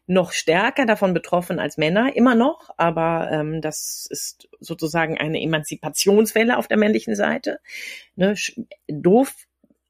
noch 0.08 0.32
stärker 0.32 0.86
davon 0.86 1.14
betroffen 1.14 1.60
als 1.60 1.78
Männer, 1.78 2.16
immer 2.16 2.36
noch, 2.36 2.70
aber 2.78 3.30
ähm, 3.32 3.62
das 3.62 4.08
ist 4.10 4.48
sozusagen 4.60 5.18
eine 5.18 5.42
Emanzipationswelle 5.42 6.58
auf 6.58 6.68
der 6.68 6.78
männlichen 6.78 7.16
Seite. 7.16 7.60
Ne, 8.16 8.36
doof, 8.88 9.34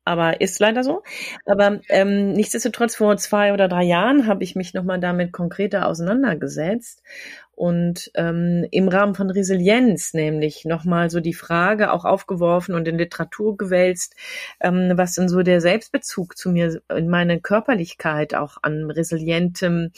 aber 0.05 0.41
ist 0.41 0.59
leider 0.59 0.83
so. 0.83 1.03
Aber 1.45 1.81
ähm, 1.89 2.33
nichtsdestotrotz 2.33 2.95
vor 2.95 3.17
zwei 3.17 3.53
oder 3.53 3.67
drei 3.67 3.83
Jahren 3.83 4.25
habe 4.25 4.43
ich 4.43 4.55
mich 4.55 4.73
nochmal 4.73 4.99
damit 4.99 5.31
konkreter 5.31 5.87
auseinandergesetzt 5.87 7.03
und 7.59 8.09
ähm, 8.15 8.65
im 8.71 8.87
Rahmen 8.87 9.15
von 9.15 9.29
Resilienz 9.29 10.13
nämlich 10.13 10.63
nochmal 10.63 11.09
so 11.09 11.19
die 11.19 11.33
Frage 11.33 11.91
auch 11.91 12.05
aufgeworfen 12.05 12.73
und 12.73 12.87
in 12.87 12.97
Literatur 12.97 13.57
gewälzt, 13.57 14.15
ähm, 14.61 14.93
was 14.95 15.15
denn 15.15 15.27
so 15.27 15.41
der 15.43 15.59
Selbstbezug 15.59 16.37
zu 16.37 16.51
mir 16.51 16.81
in 16.95 17.09
meine 17.09 17.41
Körperlichkeit 17.41 18.33
auch 18.33 18.59
an 18.61 18.89
resilientem 18.89 19.91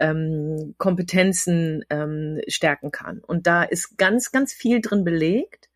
ähm, 0.00 0.74
Kompetenzen 0.76 1.84
ähm, 1.88 2.40
stärken 2.48 2.90
kann. 2.90 3.20
Und 3.20 3.46
da 3.46 3.62
ist 3.62 3.96
ganz, 3.96 4.32
ganz 4.32 4.52
viel 4.52 4.80
drin 4.80 5.04
belegt 5.04 5.68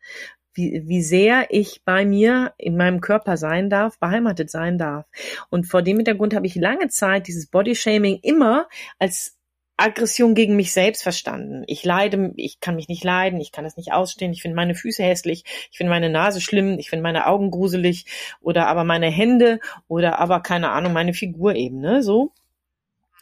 wie, 0.55 0.83
wie 0.87 1.01
sehr 1.01 1.47
ich 1.51 1.83
bei 1.85 2.03
mir 2.03 2.53
in 2.57 2.75
meinem 2.75 2.99
Körper 2.99 3.37
sein 3.37 3.69
darf, 3.69 3.97
beheimatet 3.97 4.51
sein 4.51 4.77
darf. 4.77 5.05
Und 5.49 5.67
vor 5.67 5.83
dem 5.83 5.97
Hintergrund 5.97 6.35
habe 6.35 6.47
ich 6.47 6.55
lange 6.55 6.89
Zeit 6.89 7.27
dieses 7.27 7.47
Bodyshaming 7.47 8.19
immer 8.23 8.67
als 8.97 9.38
Aggression 9.81 10.35
gegen 10.35 10.55
mich 10.55 10.71
selbst 10.71 11.03
verstanden. 11.03 11.63
Ich 11.67 11.83
leide, 11.83 12.33
ich 12.35 12.59
kann 12.59 12.75
mich 12.75 12.87
nicht 12.87 13.03
leiden, 13.03 13.39
ich 13.39 13.51
kann 13.51 13.65
es 13.65 13.77
nicht 13.77 13.93
ausstehen, 13.93 14.33
ich 14.33 14.41
finde 14.41 14.55
meine 14.55 14.75
Füße 14.75 15.03
hässlich, 15.03 15.43
ich 15.71 15.77
finde 15.77 15.91
meine 15.91 16.09
Nase 16.09 16.41
schlimm, 16.41 16.77
ich 16.79 16.89
finde 16.89 17.03
meine 17.03 17.27
Augen 17.27 17.51
gruselig 17.51 18.05
oder 18.41 18.67
aber 18.67 18.83
meine 18.83 19.09
Hände 19.09 19.59
oder 19.87 20.19
aber 20.19 20.41
keine 20.41 20.71
Ahnung, 20.71 20.93
meine 20.93 21.13
Figur 21.13 21.55
eben, 21.55 21.79
ne, 21.79 22.03
so. 22.03 22.33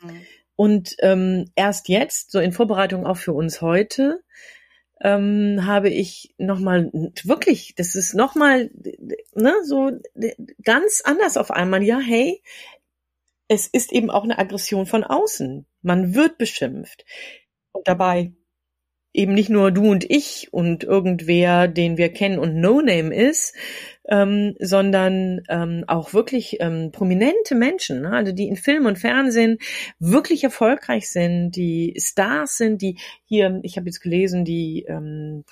Mhm. 0.01 0.21
Und 0.55 0.95
ähm, 0.99 1.51
erst 1.55 1.87
jetzt, 1.87 2.31
so 2.31 2.39
in 2.39 2.51
Vorbereitung 2.51 3.05
auch 3.05 3.17
für 3.17 3.33
uns 3.33 3.61
heute, 3.61 4.23
ähm, 5.01 5.61
habe 5.67 5.89
ich 5.89 6.33
nochmal 6.39 6.89
wirklich, 7.23 7.75
das 7.75 7.93
ist 7.93 8.15
nochmal 8.15 8.71
ne, 9.35 9.53
so 9.63 9.91
ganz 10.63 11.03
anders 11.05 11.37
auf 11.37 11.51
einmal. 11.51 11.83
Ja, 11.83 11.99
hey, 11.99 12.41
es 13.47 13.67
ist 13.67 13.91
eben 13.91 14.09
auch 14.09 14.23
eine 14.23 14.39
Aggression 14.39 14.87
von 14.87 15.03
außen. 15.03 15.66
Man 15.81 16.15
wird 16.15 16.37
beschimpft. 16.37 17.05
Und 17.71 17.87
dabei 17.87 18.33
eben 19.13 19.33
nicht 19.33 19.49
nur 19.49 19.71
du 19.71 19.89
und 19.89 20.09
ich 20.09 20.49
und 20.51 20.83
irgendwer, 20.83 21.67
den 21.67 21.97
wir 21.97 22.09
kennen 22.09 22.37
und 22.37 22.55
No-Name 22.55 23.15
ist, 23.15 23.55
ähm, 24.07 24.55
sondern 24.59 25.41
ähm, 25.49 25.83
auch 25.87 26.13
wirklich 26.13 26.57
ähm, 26.59 26.91
prominente 26.91 27.55
Menschen, 27.55 28.01
ne? 28.01 28.11
also 28.11 28.31
die 28.31 28.47
in 28.47 28.55
Film 28.55 28.85
und 28.85 28.99
Fernsehen 28.99 29.57
wirklich 29.99 30.43
erfolgreich 30.43 31.09
sind, 31.09 31.51
die 31.55 31.95
Stars 31.97 32.57
sind, 32.57 32.81
die 32.81 32.99
hier, 33.25 33.59
ich 33.63 33.77
habe 33.77 33.87
jetzt 33.87 34.01
gelesen, 34.01 34.45
die 34.45 34.85
ähm, 34.87 35.43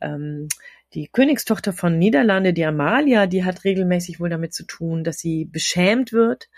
ähm, 0.00 0.48
die 0.94 1.08
Königstochter 1.08 1.72
von 1.72 1.98
Niederlande, 1.98 2.52
die 2.52 2.66
Amalia, 2.66 3.26
die 3.26 3.44
hat 3.44 3.64
regelmäßig 3.64 4.20
wohl 4.20 4.28
damit 4.28 4.52
zu 4.52 4.64
tun, 4.64 5.04
dass 5.04 5.18
sie 5.18 5.46
beschämt 5.46 6.12
wird. 6.12 6.50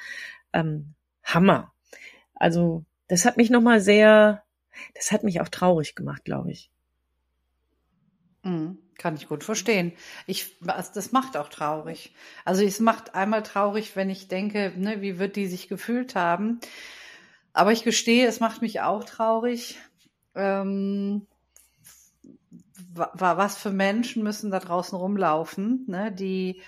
Ähm, 0.53 0.95
Hammer. 1.23 1.73
Also 2.35 2.85
das 3.09 3.25
hat 3.25 3.37
mich 3.37 3.51
nochmal 3.51 3.81
sehr, 3.81 4.43
das 4.95 5.13
hat 5.13 5.25
mich 5.25 5.41
auch 5.41 5.49
traurig 5.49 5.95
gemacht, 5.95 6.25
glaube 6.25 6.53
ich. 6.53 6.71
Mhm, 8.43 8.79
kann 8.99 9.17
ich 9.17 9.29
gut 9.29 9.43
verstehen. 9.45 9.93
Ich, 10.27 10.59
das 10.61 11.13
macht 11.13 11.37
auch 11.37 11.49
traurig. 11.49 12.15
Also 12.45 12.63
es 12.63 12.81
macht 12.81 13.15
einmal 13.15 13.43
traurig, 13.43 13.97
wenn 13.97 14.11
ich 14.11 14.29
denke, 14.29 14.73
ne, 14.77 15.01
wie 15.01 15.19
wird 15.19 15.37
die 15.37 15.47
sich 15.47 15.69
gefühlt 15.69 16.15
haben. 16.15 16.61
Aber 17.53 17.73
ich 17.73 17.85
gestehe, 17.85 18.27
es 18.27 18.41
macht 18.41 18.63
mich 18.63 18.81
auch 18.81 19.05
traurig. 19.05 19.79
Ähm, 20.35 21.27
was 22.95 23.57
für 23.57 23.71
Menschen 23.71 24.23
müssen 24.23 24.51
da 24.51 24.61
draußen 24.61 24.97
rumlaufen, 24.97 25.85
ne, 25.87 26.13
die 26.13 26.61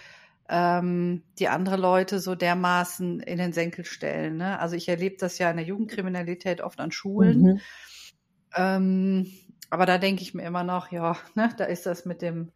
ähm, 0.49 1.23
die 1.39 1.49
andere 1.49 1.77
Leute 1.77 2.21
so 2.21 2.35
dermaßen 2.35 3.21
in 3.21 3.39
den 3.39 3.53
Senkel 3.53 3.85
stellen. 3.85 4.37
Ne? 4.37 4.59
Also 4.59 4.77
ich 4.77 4.89
erlebe 4.89 5.17
das 5.19 5.39
ja 5.39 5.51
in 5.51 5.57
der 5.57 5.67
Jugendkriminalität 5.67 6.61
oft 6.61 6.81
an 6.81 6.93
Schulen. 6.93 7.43
Mhm. 7.43 7.61
Ähm, 8.55 9.33
aber 9.71 9.87
da 9.87 9.99
denke 9.99 10.23
ich 10.23 10.35
mir 10.35 10.45
immer 10.45 10.65
noch, 10.65 10.93
ja, 10.93 11.17
ne, 11.35 11.51
da 11.57 11.65
ist 11.65 11.87
das 11.87 12.05
mit 12.05 12.23
dem 12.23 12.53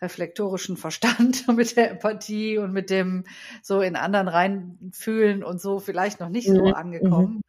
reflektorischen 0.00 0.76
Verstand 0.76 1.44
und 1.48 1.56
mit 1.56 1.76
der 1.76 1.92
Empathie 1.92 2.58
und 2.58 2.72
mit 2.72 2.90
dem 2.90 3.24
so 3.62 3.80
in 3.80 3.96
anderen 3.96 4.28
reinfühlen 4.28 5.42
und 5.42 5.60
so 5.60 5.78
vielleicht 5.78 6.20
noch 6.20 6.28
nicht 6.28 6.48
so 6.48 6.66
mhm. 6.66 6.74
angekommen. 6.74 7.34
Mhm. 7.34 7.42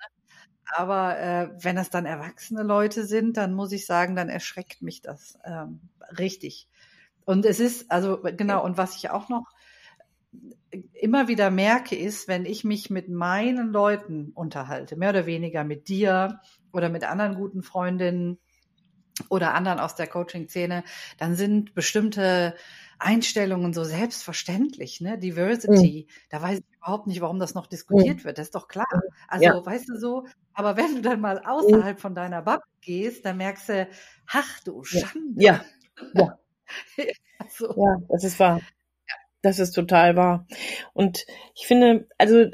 Aber 0.75 1.19
äh, 1.19 1.49
wenn 1.59 1.75
das 1.75 1.91
dann 1.91 2.05
erwachsene 2.05 2.63
Leute 2.63 3.05
sind, 3.05 3.37
dann 3.37 3.53
muss 3.53 3.71
ich 3.71 3.85
sagen, 3.85 4.15
dann 4.15 4.29
erschreckt 4.29 4.81
mich 4.81 5.01
das 5.01 5.37
ähm, 5.45 5.81
richtig. 6.17 6.67
Und 7.25 7.45
es 7.45 7.59
ist, 7.59 7.91
also 7.91 8.19
genau, 8.21 8.63
und 8.63 8.77
was 8.77 8.95
ich 8.95 9.11
auch 9.11 9.29
noch 9.29 9.51
immer 10.93 11.27
wieder 11.27 11.51
merke, 11.51 11.95
ist, 11.95 12.27
wenn 12.27 12.45
ich 12.45 12.63
mich 12.63 12.89
mit 12.89 13.09
meinen 13.09 13.71
Leuten 13.71 14.31
unterhalte, 14.33 14.95
mehr 14.95 15.09
oder 15.09 15.25
weniger 15.25 15.63
mit 15.63 15.87
dir 15.87 16.39
oder 16.71 16.89
mit 16.89 17.03
anderen 17.03 17.35
guten 17.35 17.63
Freundinnen 17.63 18.39
oder 19.29 19.53
anderen 19.53 19.79
aus 19.79 19.95
der 19.95 20.07
Coaching-Szene, 20.07 20.83
dann 21.17 21.35
sind 21.35 21.75
bestimmte 21.75 22.55
Einstellungen 22.99 23.73
so 23.73 23.83
selbstverständlich, 23.83 25.01
ne? 25.01 25.17
Diversity. 25.17 26.07
Mhm. 26.07 26.13
Da 26.29 26.41
weiß 26.41 26.59
ich 26.59 26.77
überhaupt 26.77 27.07
nicht, 27.07 27.21
warum 27.21 27.39
das 27.39 27.53
noch 27.53 27.67
diskutiert 27.67 28.19
mhm. 28.19 28.23
wird. 28.23 28.37
Das 28.37 28.47
ist 28.47 28.55
doch 28.55 28.67
klar. 28.67 28.87
Also, 29.27 29.45
ja. 29.45 29.65
weißt 29.65 29.89
du 29.89 29.97
so, 29.97 30.25
aber 30.53 30.77
wenn 30.77 30.95
du 30.95 31.01
dann 31.01 31.19
mal 31.19 31.39
mhm. 31.41 31.45
außerhalb 31.45 31.99
von 31.99 32.15
deiner 32.15 32.41
Bubble 32.41 32.65
gehst, 32.81 33.25
dann 33.25 33.37
merkst 33.37 33.69
du, 33.69 33.87
ach 34.27 34.59
du 34.61 34.83
Schande. 34.83 35.43
Ja, 35.43 35.63
ja. 36.13 36.39
also. 37.39 37.75
ja 37.75 37.97
das 38.09 38.23
ist 38.23 38.39
wahr. 38.39 38.61
Das 39.43 39.59
ist 39.59 39.73
total 39.73 40.15
wahr. 40.15 40.47
Und 40.93 41.25
ich 41.53 41.67
finde, 41.67 42.07
also 42.17 42.45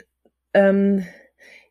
ähm, 0.53 1.05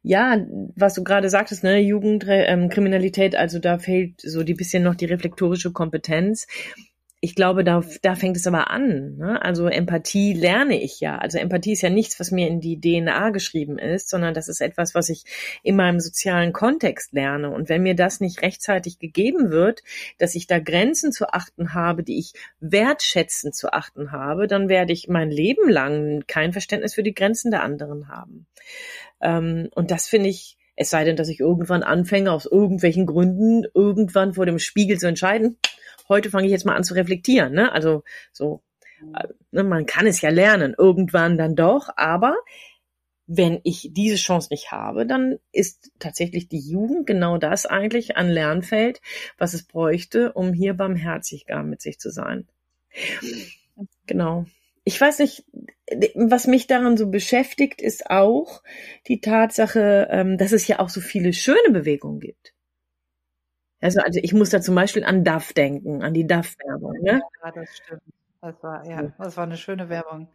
ja, 0.03 0.39
was 0.77 0.95
du 0.95 1.03
gerade 1.03 1.29
sagtest, 1.29 1.65
ne, 1.65 1.81
Jugendkriminalität, 1.81 3.35
ähm, 3.35 3.41
also 3.41 3.59
da 3.59 3.79
fehlt 3.79 4.21
so 4.21 4.45
die 4.45 4.55
bisschen 4.55 4.85
noch 4.85 4.95
die 4.95 5.07
reflektorische 5.07 5.73
Kompetenz 5.73 6.47
ich 7.21 7.35
glaube, 7.35 7.65
da, 7.65 7.83
da 8.03 8.15
fängt 8.15 8.37
es 8.37 8.47
aber 8.47 8.71
an. 8.71 9.17
Ne? 9.17 9.43
Also 9.43 9.67
Empathie 9.67 10.35
lerne 10.35 10.81
ich 10.81 11.01
ja. 11.01 11.19
Also 11.19 11.39
Empathie 11.39 11.73
ist 11.73 11.83
ja 11.83 11.91
nichts, 11.91 12.21
was 12.21 12.31
mir 12.31 12.47
in 12.47 12.61
die 12.61 12.81
DNA 12.81 13.31
geschrieben 13.31 13.79
ist, 13.79 14.09
sondern 14.09 14.35
das 14.35 14.47
ist 14.47 14.61
etwas, 14.61 14.95
was 14.95 15.09
ich 15.09 15.25
in 15.65 15.75
meinem 15.75 15.99
sozialen 15.99 16.53
Kontext 16.53 17.13
lerne. 17.13 17.51
Und 17.51 17.69
wenn 17.69 17.83
mir 17.83 17.97
das 17.97 18.21
nicht 18.21 18.43
rechtzeitig 18.43 19.01
gegeben 19.01 19.51
wird, 19.51 19.83
dass 20.19 20.37
ich 20.37 20.47
da 20.47 20.61
Grenzen 20.61 21.11
zu 21.11 21.33
achten 21.33 21.75
habe, 21.75 22.05
die 22.05 22.19
ich 22.21 22.35
wertschätzend 22.61 23.57
zu 23.57 23.73
achten 23.73 24.13
habe, 24.13 24.47
dann 24.47 24.69
werde 24.69 24.93
ich 24.93 25.09
mein 25.09 25.31
Leben 25.31 25.69
lang 25.69 26.23
kein 26.29 26.53
Verständnis 26.53 26.95
für 26.95 27.03
die 27.03 27.15
Grenzen 27.15 27.51
der 27.51 27.65
anderen 27.65 28.09
haben. 28.09 28.47
Ähm, 29.21 29.71
und 29.75 29.91
das 29.91 30.07
finde 30.07 30.29
ich 30.29 30.58
es 30.81 30.91
sei 30.91 31.03
denn, 31.03 31.17
dass 31.17 31.29
ich 31.29 31.41
irgendwann 31.41 31.83
anfange, 31.83 32.31
aus 32.31 32.47
irgendwelchen 32.47 33.05
Gründen 33.05 33.67
irgendwann 33.75 34.35
vor 34.35 34.47
dem 34.47 34.61
Spiegel 34.61 34.97
zu 34.97 35.09
entscheiden, 35.09 35.59
heute 36.09 36.31
fange 36.31 36.47
ich 36.47 36.53
jetzt 36.53 36.65
mal 36.65 36.77
an 36.77 36.85
zu 36.85 36.95
reflektieren. 36.95 37.53
Ne? 37.53 37.73
Also 37.73 38.05
so, 38.33 38.63
äh, 39.15 39.27
ne, 39.51 39.65
man 39.65 39.87
kann 39.87 40.07
es 40.07 40.21
ja 40.21 40.31
lernen, 40.31 40.77
irgendwann 40.79 41.37
dann 41.37 41.57
doch, 41.57 41.89
aber 41.97 42.37
wenn 43.27 43.61
ich 43.65 43.91
diese 43.93 44.17
Chance 44.17 44.49
nicht 44.53 44.71
habe, 44.71 45.05
dann 45.05 45.39
ist 45.51 45.91
tatsächlich 45.99 46.49
die 46.49 46.61
Jugend 46.61 47.09
genau 47.09 47.39
das 47.39 47.67
eigentlich 47.67 48.17
an 48.17 48.29
Lernfeld, 48.31 49.01
was 49.37 49.55
es 49.55 49.65
bräuchte, 49.65 50.33
um 50.33 50.53
hier 50.53 50.75
barmherzig 50.75 51.45
gar 51.47 51.65
mit 51.65 51.83
sich 51.83 51.99
zu 51.99 52.11
sein. 52.11 52.47
Genau. 54.07 54.47
Ich 54.89 54.99
weiß 54.99 55.19
nicht, 55.19 55.45
was 56.15 56.47
mich 56.47 56.67
daran 56.67 56.97
so 56.97 57.11
beschäftigt, 57.11 57.83
ist 57.83 58.09
auch 58.09 58.63
die 59.07 59.21
Tatsache, 59.21 60.09
ähm, 60.11 60.39
dass 60.39 60.53
es 60.53 60.67
ja 60.67 60.79
auch 60.79 60.89
so 60.89 61.03
viele 61.03 61.35
schöne 61.35 61.71
Bewegungen 61.73 62.21
gibt. 62.21 62.55
Also, 63.83 64.01
also 64.01 64.19
ich 64.23 64.33
muss 64.33 64.49
da 64.49 64.63
zum 64.63 64.75
Beispiel 64.75 65.05
an 65.05 65.25
DAF 65.25 65.53
denken, 65.53 66.03
an 66.03 66.15
die 66.15 66.27
DAF-Werbung. 66.27 67.03
Ne? 67.03 67.21
Ja, 67.45 67.51
das 67.51 67.77
stimmt. 67.77 68.01
Das 68.41 68.63
war, 68.63 68.89
ja, 68.89 69.13
das 69.19 69.37
war 69.37 69.45
eine 69.45 69.59
schöne 69.59 69.91
Werbung. 69.91 70.29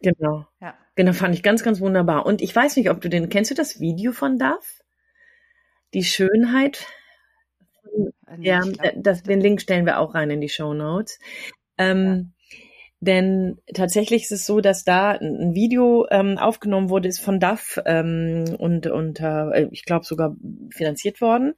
Genau. 0.00 0.46
Ja. 0.62 0.74
Genau, 0.94 1.12
fand 1.12 1.34
ich 1.34 1.42
ganz, 1.42 1.62
ganz 1.62 1.78
wunderbar. 1.82 2.24
Und 2.24 2.40
ich 2.40 2.56
weiß 2.56 2.76
nicht, 2.76 2.88
ob 2.88 3.02
du 3.02 3.10
den, 3.10 3.28
kennst 3.28 3.50
du 3.50 3.54
das 3.54 3.78
Video 3.78 4.12
von 4.12 4.38
DAF? 4.38 4.82
Die 5.92 6.04
Schönheit. 6.04 6.86
Äh, 8.26 8.40
ja, 8.40 8.62
das, 8.96 9.22
den 9.22 9.42
Link 9.42 9.60
stellen 9.60 9.84
wir 9.84 9.98
auch 9.98 10.14
rein 10.14 10.30
in 10.30 10.40
die 10.40 10.48
Show 10.48 10.72
Notes. 10.72 11.18
Ähm, 11.76 12.31
denn 13.02 13.58
tatsächlich 13.74 14.22
ist 14.22 14.30
es 14.30 14.46
so, 14.46 14.60
dass 14.60 14.84
da 14.84 15.10
ein 15.10 15.54
Video 15.56 16.06
ähm, 16.08 16.38
aufgenommen 16.38 16.88
wurde, 16.88 17.08
ist 17.08 17.18
von 17.18 17.40
DAF 17.40 17.80
ähm, 17.84 18.44
und, 18.58 18.86
und 18.86 19.18
äh, 19.18 19.64
ich 19.72 19.84
glaube 19.84 20.04
sogar 20.04 20.36
finanziert 20.70 21.20
worden. 21.20 21.54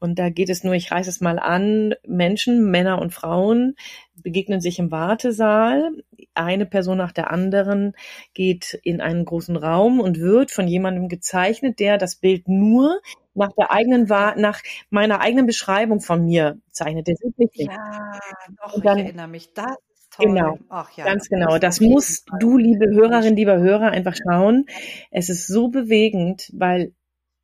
Und 0.00 0.18
da 0.18 0.30
geht 0.30 0.50
es 0.50 0.64
nur, 0.64 0.74
ich 0.74 0.90
reiße 0.90 1.08
es 1.08 1.20
mal 1.20 1.38
an, 1.38 1.94
Menschen, 2.08 2.72
Männer 2.72 3.00
und 3.00 3.14
Frauen 3.14 3.76
begegnen 4.16 4.60
sich 4.60 4.80
im 4.80 4.90
Wartesaal. 4.90 5.92
Eine 6.34 6.66
Person 6.66 6.98
nach 6.98 7.12
der 7.12 7.30
anderen 7.30 7.94
geht 8.34 8.80
in 8.82 9.00
einen 9.00 9.24
großen 9.24 9.56
Raum 9.56 10.00
und 10.00 10.18
wird 10.18 10.50
von 10.50 10.66
jemandem 10.66 11.08
gezeichnet, 11.08 11.78
der 11.78 11.98
das 11.98 12.16
Bild 12.16 12.48
nur 12.48 13.00
nach 13.34 13.52
der 13.56 13.70
eigenen 13.70 14.06
nach 14.06 14.60
meiner 14.90 15.20
eigenen 15.20 15.46
Beschreibung 15.46 16.00
von 16.00 16.24
mir 16.24 16.58
zeichnet. 16.72 17.06
Der 17.06 17.14
sieht 17.14 17.38
nicht. 17.38 17.60
Ja, 17.60 18.18
doch, 18.60 18.82
dann, 18.82 18.98
ich 18.98 19.04
erinnere 19.04 19.28
mich. 19.28 19.52
Das 19.54 19.76
Toll. 20.10 20.26
Genau, 20.26 20.58
Ach, 20.68 20.90
ja, 20.96 21.04
ganz 21.04 21.28
genau. 21.28 21.58
Das, 21.58 21.78
das 21.78 21.80
musst 21.80 22.28
du, 22.40 22.56
liebe 22.58 22.86
Hörerin, 22.88 23.36
lieber 23.36 23.58
Hörer, 23.58 23.90
einfach 23.90 24.16
schauen. 24.16 24.66
Es 25.10 25.28
ist 25.28 25.46
so 25.46 25.68
bewegend, 25.68 26.50
weil 26.52 26.92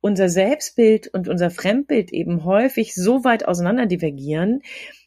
unser 0.01 0.29
Selbstbild 0.29 1.07
und 1.07 1.27
unser 1.27 1.49
Fremdbild 1.49 2.11
eben 2.11 2.43
häufig 2.43 2.93
so 2.93 3.23
weit 3.23 3.47
auseinander 3.47 3.85
divergieren. 3.85 4.61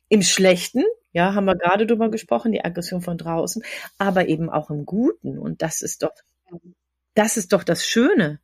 Im 0.09 0.23
Schlechten, 0.23 0.83
ja, 1.13 1.35
haben 1.35 1.45
wir 1.45 1.57
gerade 1.57 1.87
drüber 1.87 2.11
gesprochen, 2.11 2.53
die 2.53 2.65
Aggression 2.65 3.03
von 3.03 3.19
draußen, 3.19 3.63
aber 3.99 4.29
eben 4.29 4.51
auch 4.51 4.71
im 4.71 4.87
Guten. 4.87 5.39
Und 5.39 5.63
das 5.63 5.83
ist 5.83 6.03
doch, 6.03 6.13
das 7.15 7.37
ist 7.37 7.53
doch 7.53 7.63
das 7.63 7.87
Schöne. 7.87 8.41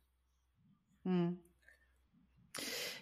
Hm. 1.03 1.39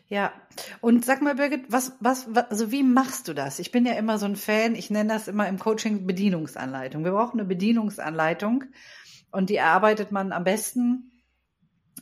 Ja, 0.07 0.33
und 0.81 1.03
sag 1.03 1.23
mal, 1.23 1.35
Birgit, 1.35 1.71
was, 1.71 1.93
was, 1.99 2.27
was, 2.33 2.51
also 2.51 2.71
wie 2.71 2.83
machst 2.83 3.27
du 3.27 3.33
das? 3.33 3.57
Ich 3.57 3.71
bin 3.71 3.87
ja 3.87 3.93
immer 3.93 4.19
so 4.19 4.27
ein 4.27 4.35
Fan, 4.35 4.75
ich 4.75 4.91
nenne 4.91 5.11
das 5.11 5.27
immer 5.27 5.47
im 5.47 5.57
Coaching 5.57 6.05
Bedienungsanleitung. 6.05 7.03
Wir 7.03 7.11
brauchen 7.11 7.39
eine 7.39 7.47
Bedienungsanleitung 7.47 8.65
und 9.31 9.49
die 9.49 9.55
erarbeitet 9.55 10.11
man 10.11 10.31
am 10.31 10.43
besten, 10.43 11.11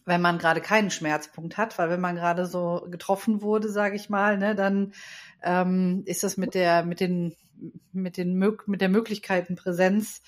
wenn 0.06 0.22
man 0.22 0.38
gerade 0.38 0.60
keinen 0.60 0.92
Schmerzpunkt 0.92 1.56
hat, 1.56 1.78
weil 1.80 1.90
wenn 1.90 2.02
man 2.02 2.16
gerade 2.16 2.46
so 2.46 2.86
getroffen 2.92 3.42
wurde, 3.42 3.70
sage 3.70 3.96
ich 3.96 4.10
mal, 4.10 4.38
ne, 4.38 4.54
dann 4.54 4.94
ähm, 5.42 6.04
ist 6.06 6.24
das 6.24 6.36
mit 6.36 6.56
der, 6.56 6.84
mit 6.84 7.00
den, 7.00 7.34
mit 7.94 8.18
den, 8.18 8.38
mit 8.66 8.82
der 8.82 8.90
Möglichkeitenpräsenz 8.90 10.22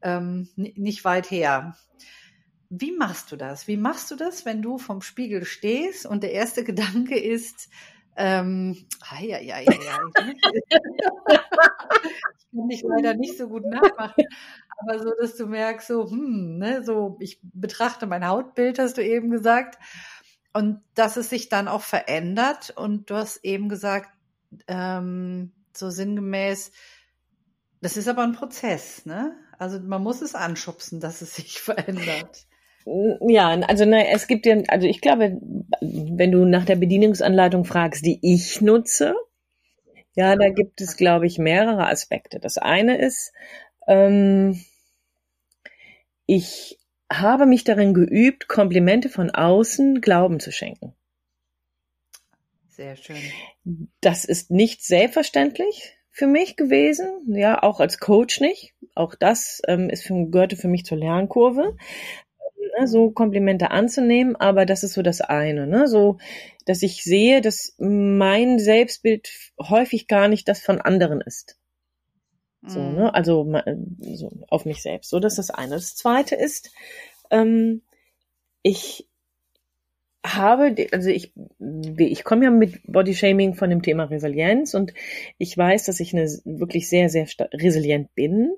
ähm, 0.00 0.48
nicht 0.56 1.04
weit 1.04 1.30
her. 1.30 1.76
Wie 2.70 2.92
machst 2.92 3.30
du 3.32 3.36
das? 3.36 3.66
Wie 3.68 3.76
machst 3.76 4.10
du 4.10 4.16
das, 4.16 4.46
wenn 4.46 4.62
du 4.62 4.78
vom 4.78 5.02
Spiegel 5.02 5.44
stehst 5.44 6.06
und 6.06 6.22
der 6.22 6.32
erste 6.32 6.64
Gedanke 6.64 7.18
ist, 7.18 7.68
ähm, 8.16 8.86
ai, 9.00 9.34
ai, 9.34 9.54
ai, 9.54 9.66
ai. 9.66 9.74
ich 12.38 12.46
kann 12.52 12.68
dich 12.68 12.82
leider 12.82 13.14
nicht 13.14 13.36
so 13.36 13.48
gut 13.48 13.64
nachmachen, 13.66 14.24
aber 14.78 14.98
so, 14.98 15.12
dass 15.20 15.36
du 15.36 15.46
merkst, 15.46 15.88
so, 15.88 16.10
hm, 16.10 16.58
ne, 16.58 16.82
so, 16.84 17.16
ich 17.20 17.40
betrachte 17.42 18.06
mein 18.06 18.26
Hautbild, 18.26 18.78
hast 18.78 18.96
du 18.96 19.04
eben 19.04 19.30
gesagt, 19.30 19.78
und 20.52 20.82
dass 20.94 21.16
es 21.16 21.30
sich 21.30 21.48
dann 21.48 21.68
auch 21.68 21.82
verändert. 21.82 22.70
Und 22.70 23.10
du 23.10 23.14
hast 23.14 23.44
eben 23.44 23.68
gesagt, 23.68 24.10
ähm, 24.66 25.52
so 25.74 25.90
sinngemäß, 25.90 26.72
das 27.80 27.96
ist 27.96 28.08
aber 28.08 28.22
ein 28.22 28.32
Prozess, 28.32 29.06
ne? 29.06 29.36
Also 29.58 29.78
man 29.80 30.02
muss 30.02 30.22
es 30.22 30.34
anschubsen, 30.34 31.00
dass 31.00 31.22
es 31.22 31.34
sich 31.36 31.60
verändert. 31.60 32.46
Ja, 32.86 33.50
also 33.60 33.84
na, 33.84 34.06
es 34.06 34.26
gibt 34.26 34.46
ja, 34.46 34.56
also 34.68 34.86
ich 34.86 35.00
glaube, 35.00 35.38
wenn 35.80 36.32
du 36.32 36.44
nach 36.44 36.64
der 36.64 36.76
Bedienungsanleitung 36.76 37.64
fragst, 37.64 38.04
die 38.04 38.18
ich 38.22 38.60
nutze, 38.60 39.14
ja, 40.14 40.34
da 40.34 40.48
gibt 40.48 40.80
es, 40.80 40.96
glaube 40.96 41.26
ich, 41.26 41.38
mehrere 41.38 41.86
Aspekte. 41.88 42.40
Das 42.40 42.58
eine 42.58 42.98
ist, 42.98 43.32
ähm, 43.86 44.60
ich 46.26 46.78
habe 47.12 47.46
mich 47.46 47.64
darin 47.64 47.94
geübt, 47.94 48.48
Komplimente 48.48 49.08
von 49.08 49.30
außen 49.30 50.00
Glauben 50.00 50.40
zu 50.40 50.52
schenken. 50.52 50.94
Sehr 52.68 52.96
schön. 52.96 53.20
Das 54.00 54.24
ist 54.24 54.50
nicht 54.50 54.84
selbstverständlich 54.84 55.96
für 56.10 56.26
mich 56.26 56.56
gewesen, 56.56 57.34
ja, 57.34 57.62
auch 57.62 57.78
als 57.80 57.98
Coach 57.98 58.40
nicht. 58.40 58.74
Auch 58.94 59.14
das 59.14 59.60
ähm, 59.68 59.90
ist 59.90 60.02
für, 60.02 60.14
gehörte 60.30 60.56
für 60.56 60.68
mich 60.68 60.84
zur 60.84 60.98
Lernkurve 60.98 61.76
ne, 62.78 62.86
so 62.86 63.10
Komplimente 63.10 63.70
anzunehmen, 63.70 64.36
aber 64.36 64.66
das 64.66 64.82
ist 64.82 64.94
so 64.94 65.02
das 65.02 65.20
eine, 65.20 65.66
ne, 65.66 65.88
so, 65.88 66.18
dass 66.66 66.82
ich 66.82 67.02
sehe, 67.02 67.40
dass 67.40 67.74
mein 67.78 68.58
Selbstbild 68.58 69.28
häufig 69.60 70.06
gar 70.06 70.28
nicht 70.28 70.48
das 70.48 70.60
von 70.60 70.80
anderen 70.80 71.20
ist. 71.20 71.56
So, 72.62 72.80
ne, 72.80 73.04
mhm. 73.04 73.10
also 73.12 73.46
so 74.14 74.30
auf 74.48 74.64
mich 74.66 74.82
selbst. 74.82 75.10
So, 75.10 75.18
das 75.18 75.38
ist 75.38 75.48
das 75.48 75.50
eine. 75.50 75.74
Das 75.74 75.96
zweite 75.96 76.34
ist, 76.34 76.70
ähm, 77.30 77.82
ich 78.62 79.08
habe, 80.24 80.74
also 80.92 81.08
ich, 81.08 81.32
ich 81.96 82.24
komme 82.24 82.44
ja 82.44 82.50
mit 82.50 82.80
Bodyshaming 82.86 83.54
von 83.54 83.70
dem 83.70 83.82
Thema 83.82 84.04
Resilienz 84.04 84.74
und 84.74 84.92
ich 85.38 85.56
weiß, 85.56 85.84
dass 85.84 86.00
ich 86.00 86.12
eine 86.12 86.28
wirklich 86.44 86.88
sehr, 86.88 87.08
sehr 87.08 87.26
resilient 87.54 88.14
bin. 88.14 88.52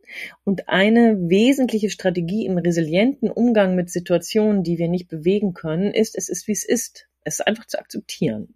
Und 0.44 0.68
eine 0.68 1.16
wesentliche 1.28 1.90
Strategie 1.90 2.46
im 2.46 2.58
resilienten 2.58 3.30
Umgang 3.30 3.76
mit 3.76 3.90
Situationen, 3.90 4.64
die 4.64 4.78
wir 4.78 4.88
nicht 4.88 5.08
bewegen 5.08 5.54
können, 5.54 5.92
ist, 5.92 6.16
es 6.16 6.28
ist, 6.28 6.48
wie 6.48 6.52
es 6.52 6.64
ist. 6.64 7.08
Es 7.24 7.34
ist 7.34 7.46
einfach 7.46 7.66
zu 7.66 7.78
akzeptieren. 7.78 8.54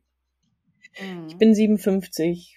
Mhm. 1.01 1.29
Ich 1.29 1.37
bin 1.37 1.55
57. 1.55 2.57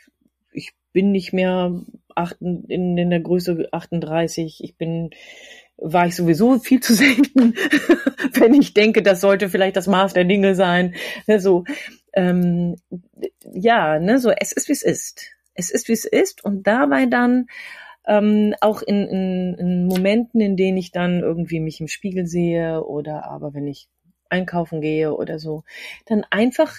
Ich 0.52 0.72
bin 0.94 1.12
nicht 1.12 1.32
mehr 1.32 1.80
acht, 2.16 2.38
in, 2.42 2.98
in 2.98 3.10
der 3.12 3.20
Größe 3.20 3.70
38. 3.72 4.64
Ich 4.64 4.76
bin 4.76 5.12
war 5.82 6.08
ich 6.08 6.16
sowieso 6.16 6.60
viel 6.60 6.80
zu 6.80 6.94
selten, 6.94 7.56
wenn 8.34 8.54
ich 8.54 8.74
denke, 8.74 9.02
das 9.02 9.22
sollte 9.22 9.50
vielleicht 9.50 9.76
das 9.76 9.88
Maß 9.88 10.14
der 10.14 10.26
Dinge 10.26 10.56
sein. 10.56 10.96
Ne, 11.28 11.40
so, 11.40 11.64
ähm, 12.14 12.76
ja, 13.54 14.00
ne, 14.00 14.20
so 14.20 14.32
es 14.32 14.52
ist 14.52 14.68
wie 14.68 14.74
es 14.74 14.84
ist. 14.84 15.32
Es 15.54 15.72
ist 15.72 15.88
wie 15.88 15.94
es 15.94 16.06
ist 16.06 16.44
und 16.44 16.68
dabei 16.68 17.06
dann 17.06 17.48
ähm, 18.08 18.56
auch 18.62 18.82
in, 18.82 19.08
in, 19.08 19.56
in 19.56 19.88
Momenten, 19.88 20.42
in 20.42 20.56
denen 20.56 20.78
ich 20.78 20.92
dann 20.92 21.20
irgendwie 21.20 21.60
mich 21.60 21.80
im 21.82 21.88
Spiegel 21.88 22.26
sehe 22.26 22.84
oder 22.84 23.26
aber 23.26 23.54
wenn 23.54 23.68
ich 23.68 23.88
einkaufen 24.30 24.82
gehe 24.82 25.14
oder 25.14 25.40
so, 25.40 25.64
dann 26.06 26.26
einfach 26.30 26.78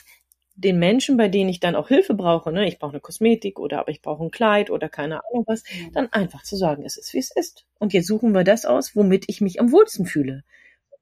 den 0.61 0.79
Menschen, 0.79 1.17
bei 1.17 1.29
denen 1.29 1.49
ich 1.49 1.59
dann 1.59 1.75
auch 1.75 1.89
Hilfe 1.89 2.15
brauche, 2.15 2.53
ne, 2.53 2.69
ich 2.69 2.79
brauche 2.79 2.93
eine 2.93 3.01
Kosmetik 3.01 3.59
oder 3.59 3.81
aber 3.81 3.91
ich 3.91 4.03
brauche 4.03 4.23
ein 4.23 4.31
Kleid 4.31 4.71
oder 4.71 4.89
keine 4.89 5.25
Ahnung 5.25 5.45
was, 5.47 5.65
mhm. 5.65 5.93
dann 5.93 6.13
einfach 6.13 6.43
zu 6.43 6.57
sagen, 6.57 6.85
es 6.85 6.97
ist 6.97 7.15
wie 7.15 7.19
es 7.19 7.31
ist. 7.35 7.67
Und 7.79 7.93
jetzt 7.93 8.07
suchen 8.07 8.33
wir 8.33 8.45
das 8.45 8.67
aus, 8.67 8.95
womit 8.95 9.25
ich 9.29 9.41
mich 9.41 9.59
am 9.59 9.73
wohlsten 9.73 10.05
fühle. 10.05 10.45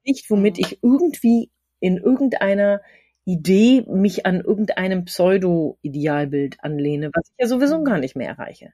Nicht, 0.05 0.31
womit 0.31 0.57
mhm. 0.59 0.64
ich 0.64 0.79
irgendwie 0.83 1.51
in 1.81 1.97
irgendeiner 1.97 2.81
Idee 3.25 3.85
mich 3.88 4.27
an 4.27 4.40
irgendeinem 4.40 5.05
Pseudo-Idealbild 5.05 6.62
anlehne, 6.62 7.11
was 7.12 7.29
ich 7.29 7.37
ja 7.38 7.47
sowieso 7.49 7.81
mhm. 7.81 7.85
gar 7.85 7.99
nicht 7.99 8.16
mehr 8.16 8.29
erreiche. 8.29 8.73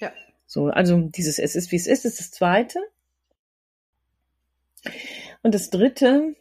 Ja. 0.00 0.12
So, 0.46 0.66
also 0.66 1.00
dieses 1.00 1.38
Es 1.38 1.54
ist 1.54 1.70
wie 1.70 1.76
es 1.76 1.86
ist, 1.86 2.04
ist 2.04 2.18
das 2.18 2.32
zweite. 2.32 2.80
Und 5.42 5.54
das 5.54 5.70
dritte 5.70 6.34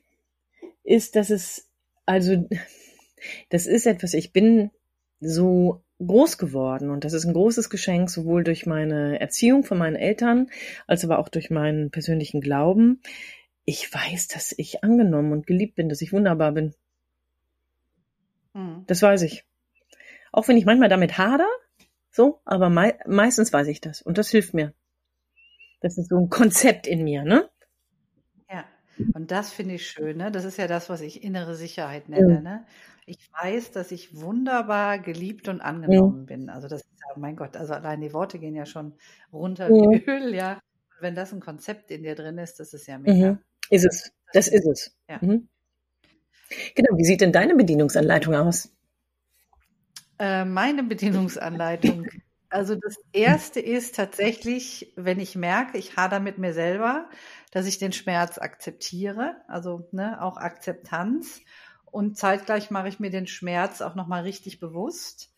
ist, 0.84 1.16
dass 1.16 1.30
es, 1.30 1.70
also 2.06 2.50
das 3.50 3.68
ist 3.68 3.86
etwas, 3.86 4.14
ich 4.14 4.32
bin 4.32 4.72
so 5.20 5.84
groß 6.00 6.38
geworden 6.38 6.90
und 6.90 7.04
das 7.04 7.14
ist 7.14 7.26
ein 7.26 7.34
großes 7.34 7.70
Geschenk, 7.70 8.10
sowohl 8.10 8.44
durch 8.44 8.66
meine 8.66 9.20
Erziehung 9.20 9.64
von 9.64 9.78
meinen 9.78 9.96
Eltern, 9.96 10.50
als 10.88 11.04
aber 11.04 11.20
auch 11.20 11.30
durch 11.30 11.50
meinen 11.50 11.92
persönlichen 11.92 12.42
Glauben. 12.42 13.02
Ich 13.66 13.94
weiß, 13.94 14.30
dass 14.30 14.54
ich 14.58 14.84
angenommen 14.84 15.34
und 15.34 15.46
geliebt 15.46 15.76
bin, 15.76 15.90
dass 15.90 16.02
ich 16.02 16.14
wunderbar 16.14 16.54
bin. 16.54 16.74
Mhm. 18.54 18.84
Das 18.88 19.02
weiß 19.02 19.24
ich. 19.24 19.44
Auch 20.32 20.48
wenn 20.48 20.58
ich 20.58 20.66
manchmal 20.66 20.90
damit 20.90 21.18
hader, 21.18 21.48
so, 22.12 22.40
aber 22.46 22.70
mei 22.70 22.98
meistens 23.06 23.52
weiß 23.52 23.68
ich 23.68 23.82
das 23.82 24.02
und 24.02 24.18
das 24.18 24.30
hilft 24.30 24.54
mir. 24.54 24.74
Das 25.82 25.98
ist 25.98 26.10
so 26.10 26.18
ein 26.18 26.30
Konzept 26.30 26.88
in 26.88 27.04
mir, 27.04 27.24
ne? 27.24 27.50
Ja, 28.50 28.66
und 29.14 29.32
das 29.32 29.52
finde 29.52 29.76
ich 29.76 29.88
schön, 29.88 30.18
ne? 30.18 30.32
Das 30.32 30.46
ist 30.46 30.58
ja 30.58 30.68
das, 30.68 30.90
was 30.90 31.02
ich 31.02 31.24
innere 31.24 31.56
Sicherheit 31.56 32.10
nenne, 32.10 32.36
ja. 32.36 32.42
ne? 32.42 32.66
Ich 33.10 33.30
weiß, 33.42 33.72
dass 33.72 33.92
ich 33.92 34.16
wunderbar 34.22 35.00
geliebt 35.00 35.48
und 35.48 35.62
angenommen 35.62 36.22
mhm. 36.22 36.26
bin. 36.28 36.50
Also 36.50 36.68
das 36.68 36.82
ist 36.82 36.92
ja, 37.02 37.20
mein 37.20 37.36
Gott, 37.36 37.58
also 37.58 37.74
allein 37.74 38.02
die 38.02 38.14
Worte 38.14 38.38
gehen 38.38 38.56
ja 38.56 38.68
schon 38.68 38.94
runter 39.34 39.70
mhm. 39.70 39.92
wie 39.92 40.06
Öl, 40.06 40.36
ja. 40.36 40.54
Und 40.54 41.02
wenn 41.02 41.16
das 41.16 41.34
ein 41.34 41.40
Konzept 41.40 41.90
in 41.90 42.04
dir 42.04 42.14
drin 42.14 42.38
ist, 42.38 42.60
das 42.60 42.74
ist 42.74 42.88
ja 42.88 43.00
mega. 43.00 43.32
Mhm. 43.32 43.40
Ist 43.72 43.86
es. 43.86 44.12
Das, 44.32 44.46
das 44.46 44.48
ist 44.50 44.68
es. 44.68 44.98
Ja. 45.10 45.18
Mhm. 45.22 45.48
Genau. 46.76 46.98
Wie 46.98 47.04
sieht 47.04 47.22
denn 47.22 47.32
deine 47.32 47.56
Bedienungsanleitung 47.56 48.36
aus? 48.36 48.72
Äh, 50.20 50.46
meine 50.46 50.84
Bedienungsanleitung. 50.84 52.08
Also 52.52 52.76
das 52.76 52.96
erste 53.14 53.60
ist 53.60 53.96
tatsächlich, 53.96 54.92
wenn 54.96 55.20
ich 55.20 55.36
merke, 55.36 55.78
ich 55.78 55.98
hader 55.98 56.20
mit 56.20 56.40
mir 56.40 56.54
selber, 56.54 57.08
dass 57.52 57.68
ich 57.68 57.78
den 57.78 57.92
Schmerz 57.92 58.40
akzeptiere, 58.40 59.36
also 59.48 59.88
ne, 59.92 60.22
auch 60.22 60.38
Akzeptanz 60.38 61.42
und 61.92 62.18
zeitgleich 62.18 62.72
mache 62.72 62.88
ich 62.88 63.00
mir 63.00 63.10
den 63.10 63.28
Schmerz 63.28 63.82
auch 63.82 63.96
nochmal 63.96 64.24
richtig 64.24 64.60
bewusst 64.60 65.32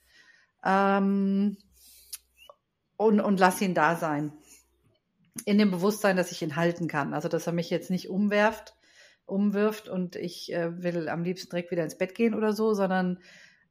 ähm, 0.64 1.58
und, 2.98 3.20
und 3.20 3.40
lass 3.40 3.62
ihn 3.62 3.74
da 3.74 3.96
sein. 3.96 4.34
In 5.46 5.58
dem 5.58 5.72
Bewusstsein, 5.72 6.18
dass 6.18 6.32
ich 6.32 6.42
ihn 6.42 6.56
halten 6.56 6.88
kann. 6.88 7.14
Also, 7.14 7.30
dass 7.30 7.48
er 7.48 7.54
mich 7.54 7.70
jetzt 7.70 7.90
nicht 7.90 8.10
umwerft, 8.10 8.76
umwirft 9.26 9.88
und 9.88 10.16
ich 10.16 10.54
äh, 10.54 10.84
will 10.84 11.08
am 11.08 11.24
liebsten 11.24 11.50
direkt 11.50 11.72
wieder 11.72 11.84
ins 11.84 11.98
Bett 11.98 12.16
gehen 12.16 12.34
oder 12.34 12.54
so, 12.54 12.74
sondern 12.74 13.20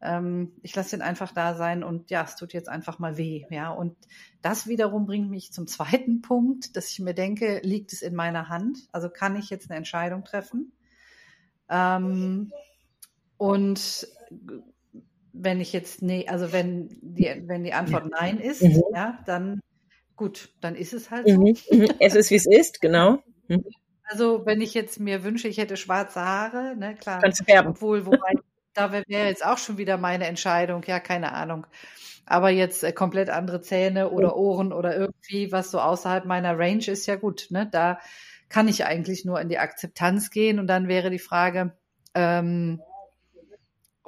ähm, 0.03 0.53
ich 0.63 0.75
lasse 0.75 0.97
ihn 0.97 1.03
einfach 1.03 1.33
da 1.33 1.55
sein 1.55 1.85
und 1.85 2.11
ja, 2.11 2.25
es 2.25 2.37
tut 2.37 2.55
jetzt 2.55 2.69
einfach 2.69 2.99
mal 2.99 3.19
weh. 3.19 3.45
Ja, 3.51 3.71
und 3.71 3.97
das 4.41 4.67
wiederum 4.67 5.07
bringt 5.07 5.31
mich 5.31 5.53
zum 5.53 5.67
zweiten 5.67 6.23
Punkt, 6.23 6.77
dass 6.77 6.91
ich 6.91 7.01
mir 7.01 7.15
denke, 7.15 7.61
liegt 7.63 7.93
es 7.93 8.03
in 8.03 8.15
meiner 8.15 8.49
Hand? 8.49 8.79
Also 8.93 9.11
kann 9.11 9.37
ich 9.37 9.51
jetzt 9.51 9.71
eine 9.71 9.77
Entscheidung 9.77 10.25
treffen? 10.25 10.73
Ähm, 11.69 12.53
und 13.41 14.07
wenn 15.33 15.63
ich 15.63 15.73
jetzt, 15.73 16.03
nee, 16.03 16.27
also 16.29 16.53
wenn 16.53 16.91
die, 17.01 17.43
wenn 17.47 17.65
die 17.65 17.73
Antwort 17.73 18.11
Nein 18.11 18.39
ist, 18.39 18.63
mhm. 18.63 18.83
ja, 18.95 19.19
dann 19.25 19.61
gut, 20.15 20.51
dann 20.61 20.75
ist 20.75 20.93
es 20.93 21.11
halt 21.11 21.27
so. 21.27 21.41
Mhm. 21.41 21.57
mhm. 21.71 21.89
Es 22.01 22.15
ist, 22.15 22.31
wie 22.31 22.35
es 22.35 22.45
ist, 22.45 22.83
genau. 22.83 23.23
Mhm. 23.49 23.65
Also 24.05 24.45
wenn 24.45 24.61
ich 24.61 24.75
jetzt 24.75 25.01
mir 25.01 25.25
wünsche, 25.25 25.49
ich 25.49 25.57
hätte 25.57 25.79
schwarze 25.79 26.21
Haare, 26.21 26.77
ne, 26.77 26.95
klar. 26.97 27.23
Kannst 27.23 27.43
färben. 27.47 27.71
Obwohl, 27.71 28.05
wobei, 28.05 28.35
da 28.75 28.93
wäre 28.93 29.07
jetzt 29.09 29.47
auch 29.47 29.57
schon 29.57 29.79
wieder 29.79 29.97
meine 29.97 30.27
Entscheidung, 30.27 30.83
ja, 30.87 31.01
keine 31.01 31.33
Ahnung. 31.33 31.67
Aber 32.27 32.51
jetzt 32.51 32.85
äh, 32.85 32.93
komplett 32.93 33.31
andere 33.31 33.63
Zähne 33.63 34.11
oder 34.11 34.37
Ohren 34.37 34.75
oder 34.75 34.95
irgendwie, 34.95 35.51
was 35.51 35.71
so 35.71 35.81
außerhalb 35.81 36.27
meiner 36.27 36.59
Range 36.59 36.87
ist, 36.89 37.07
ja 37.07 37.17
gut, 37.17 37.47
ne, 37.49 37.67
da 37.73 38.01
kann 38.51 38.69
ich 38.69 38.85
eigentlich 38.85 39.25
nur 39.25 39.41
in 39.41 39.49
die 39.49 39.59
Akzeptanz 39.59 40.31
gehen 40.31 40.59
und 40.59 40.67
dann 40.67 40.89
wäre 40.89 41.09
die 41.09 41.19
Frage, 41.19 41.73
ähm, 42.15 42.83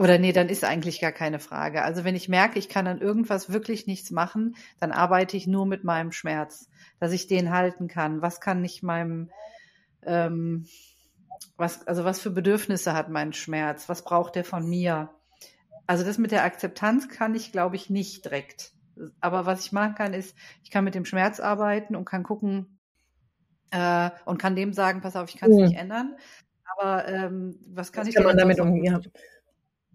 oder 0.02 0.18
nee, 0.18 0.32
dann 0.32 0.48
ist 0.48 0.64
eigentlich 0.64 1.00
gar 1.00 1.12
keine 1.12 1.38
Frage. 1.38 1.82
Also 1.84 2.02
wenn 2.02 2.16
ich 2.16 2.28
merke, 2.28 2.58
ich 2.58 2.68
kann 2.68 2.88
an 2.88 3.00
irgendwas 3.00 3.52
wirklich 3.52 3.86
nichts 3.86 4.10
machen, 4.10 4.56
dann 4.80 4.90
arbeite 4.90 5.36
ich 5.36 5.46
nur 5.46 5.64
mit 5.64 5.84
meinem 5.84 6.10
Schmerz, 6.10 6.68
dass 6.98 7.12
ich 7.12 7.28
den 7.28 7.52
halten 7.52 7.86
kann. 7.86 8.20
Was 8.20 8.40
kann 8.40 8.64
ich 8.64 8.82
meinem, 8.82 9.30
ähm, 10.04 10.66
was, 11.56 11.86
also 11.86 12.04
was 12.04 12.18
für 12.18 12.30
Bedürfnisse 12.30 12.94
hat 12.94 13.10
mein 13.10 13.32
Schmerz? 13.32 13.88
Was 13.88 14.02
braucht 14.02 14.34
der 14.34 14.44
von 14.44 14.68
mir? 14.68 15.10
Also 15.86 16.04
das 16.04 16.18
mit 16.18 16.32
der 16.32 16.42
Akzeptanz 16.42 17.08
kann 17.08 17.36
ich, 17.36 17.52
glaube 17.52 17.76
ich, 17.76 17.88
nicht 17.88 18.24
direkt. 18.24 18.72
Aber 19.20 19.46
was 19.46 19.64
ich 19.64 19.70
machen 19.70 19.94
kann, 19.94 20.14
ist, 20.14 20.34
ich 20.64 20.72
kann 20.72 20.82
mit 20.82 20.96
dem 20.96 21.04
Schmerz 21.04 21.38
arbeiten 21.38 21.94
und 21.94 22.06
kann 22.06 22.24
gucken 22.24 22.80
äh, 23.70 24.10
und 24.24 24.38
kann 24.38 24.56
dem 24.56 24.72
sagen, 24.72 25.00
pass 25.00 25.14
auf, 25.14 25.28
ich 25.28 25.36
kann 25.36 25.52
es 25.52 25.58
mhm. 25.58 25.62
nicht 25.62 25.76
ändern. 25.76 26.16
Aber 26.76 27.06
ähm, 27.06 27.60
was 27.68 27.92
kann 27.92 28.02
was 28.02 28.08
ich 28.08 28.16
kann 28.16 28.24
man 28.24 28.36
damit 28.36 28.58
umgehen? 28.58 29.00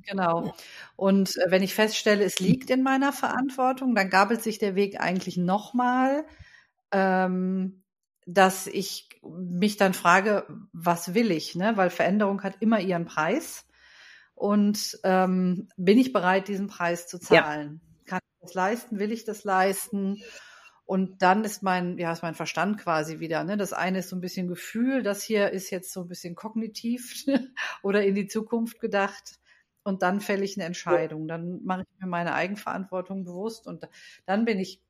Genau. 0.07 0.53
Und 0.95 1.37
äh, 1.37 1.51
wenn 1.51 1.63
ich 1.63 1.75
feststelle, 1.75 2.23
es 2.23 2.39
liegt 2.39 2.69
in 2.69 2.81
meiner 2.81 3.11
Verantwortung, 3.11 3.93
dann 3.93 4.09
gabelt 4.09 4.41
sich 4.41 4.57
der 4.57 4.75
Weg 4.75 4.99
eigentlich 4.99 5.37
nochmal, 5.37 6.25
ähm, 6.91 7.83
dass 8.25 8.67
ich 8.67 9.09
mich 9.21 9.77
dann 9.77 9.93
frage, 9.93 10.47
was 10.71 11.13
will 11.13 11.31
ich? 11.31 11.55
Ne? 11.55 11.75
Weil 11.75 11.89
Veränderung 11.89 12.43
hat 12.43 12.55
immer 12.61 12.79
ihren 12.79 13.05
Preis. 13.05 13.65
Und 14.33 14.99
ähm, 15.03 15.67
bin 15.77 15.97
ich 15.97 16.13
bereit, 16.13 16.47
diesen 16.47 16.67
Preis 16.67 17.07
zu 17.07 17.19
zahlen? 17.19 17.81
Ja. 17.81 18.05
Kann 18.05 18.19
ich 18.23 18.41
das 18.41 18.53
leisten? 18.53 18.99
Will 18.99 19.11
ich 19.11 19.25
das 19.25 19.43
leisten? 19.43 20.21
Und 20.85 21.21
dann 21.21 21.43
ist 21.43 21.63
mein, 21.63 21.97
ja, 21.97 22.13
ist 22.13 22.21
mein 22.21 22.35
Verstand 22.35 22.77
quasi 22.77 23.19
wieder. 23.19 23.43
Ne? 23.43 23.57
Das 23.57 23.73
eine 23.73 23.99
ist 23.99 24.09
so 24.09 24.15
ein 24.15 24.21
bisschen 24.21 24.47
Gefühl, 24.47 25.03
das 25.03 25.21
hier 25.21 25.51
ist 25.51 25.69
jetzt 25.69 25.91
so 25.91 26.01
ein 26.01 26.07
bisschen 26.07 26.35
kognitiv 26.35 27.25
oder 27.81 28.05
in 28.05 28.15
die 28.15 28.27
Zukunft 28.27 28.79
gedacht 28.79 29.39
und 29.87 30.01
dann 30.01 30.19
fälle 30.19 30.43
ich 30.43 30.57
eine 30.57 30.65
Entscheidung. 30.65 31.29
Dann 31.29 31.63
mache 31.63 31.81
ich 31.81 32.01
mir 32.01 32.07
meine 32.07 32.33
Eigenverantwortung 32.33 33.23
bewusst 33.23 33.67
und 33.67 33.87
dann 34.25 34.43
bin 34.43 34.59
ich 34.59 34.81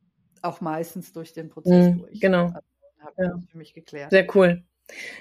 auch 0.42 0.60
meistens 0.60 1.14
durch 1.14 1.34
den 1.34 1.50
Prozess 1.50 1.94
mhm, 1.94 2.00
durch. 2.00 2.20
Genau. 2.20 2.46
Also, 2.46 2.60
habe 3.00 3.24
ja. 3.24 3.40
für 3.52 3.58
mich 3.60 3.76
geklärt. 3.76 4.10
Sehr 4.10 4.26
cool. 4.36 4.64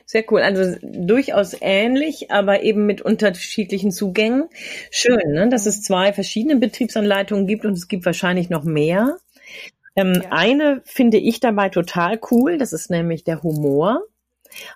Sehr 0.07 0.25
cool. 0.31 0.41
Also 0.41 0.79
durchaus 0.83 1.57
ähnlich, 1.61 2.31
aber 2.31 2.62
eben 2.62 2.87
mit 2.87 3.03
unterschiedlichen 3.03 3.91
Zugängen. 3.91 4.49
Schön, 4.91 5.33
ne? 5.33 5.49
dass 5.51 5.67
es 5.67 5.83
zwei 5.83 6.12
verschiedene 6.15 6.57
Betriebsanleitungen 6.57 7.47
gibt 7.47 7.67
und 7.67 7.75
es 7.75 7.87
gibt 7.87 8.07
wahrscheinlich 8.07 8.49
noch 8.49 8.65
mehr. 8.65 9.19
Ähm, 9.95 10.21
ja. 10.23 10.31
Eine 10.31 10.81
finde 10.85 11.19
ich 11.19 11.41
dabei 11.41 11.69
total 11.69 12.19
cool, 12.31 12.57
das 12.57 12.73
ist 12.73 12.91
nämlich 12.91 13.25
der 13.25 13.43
Humor 13.43 14.07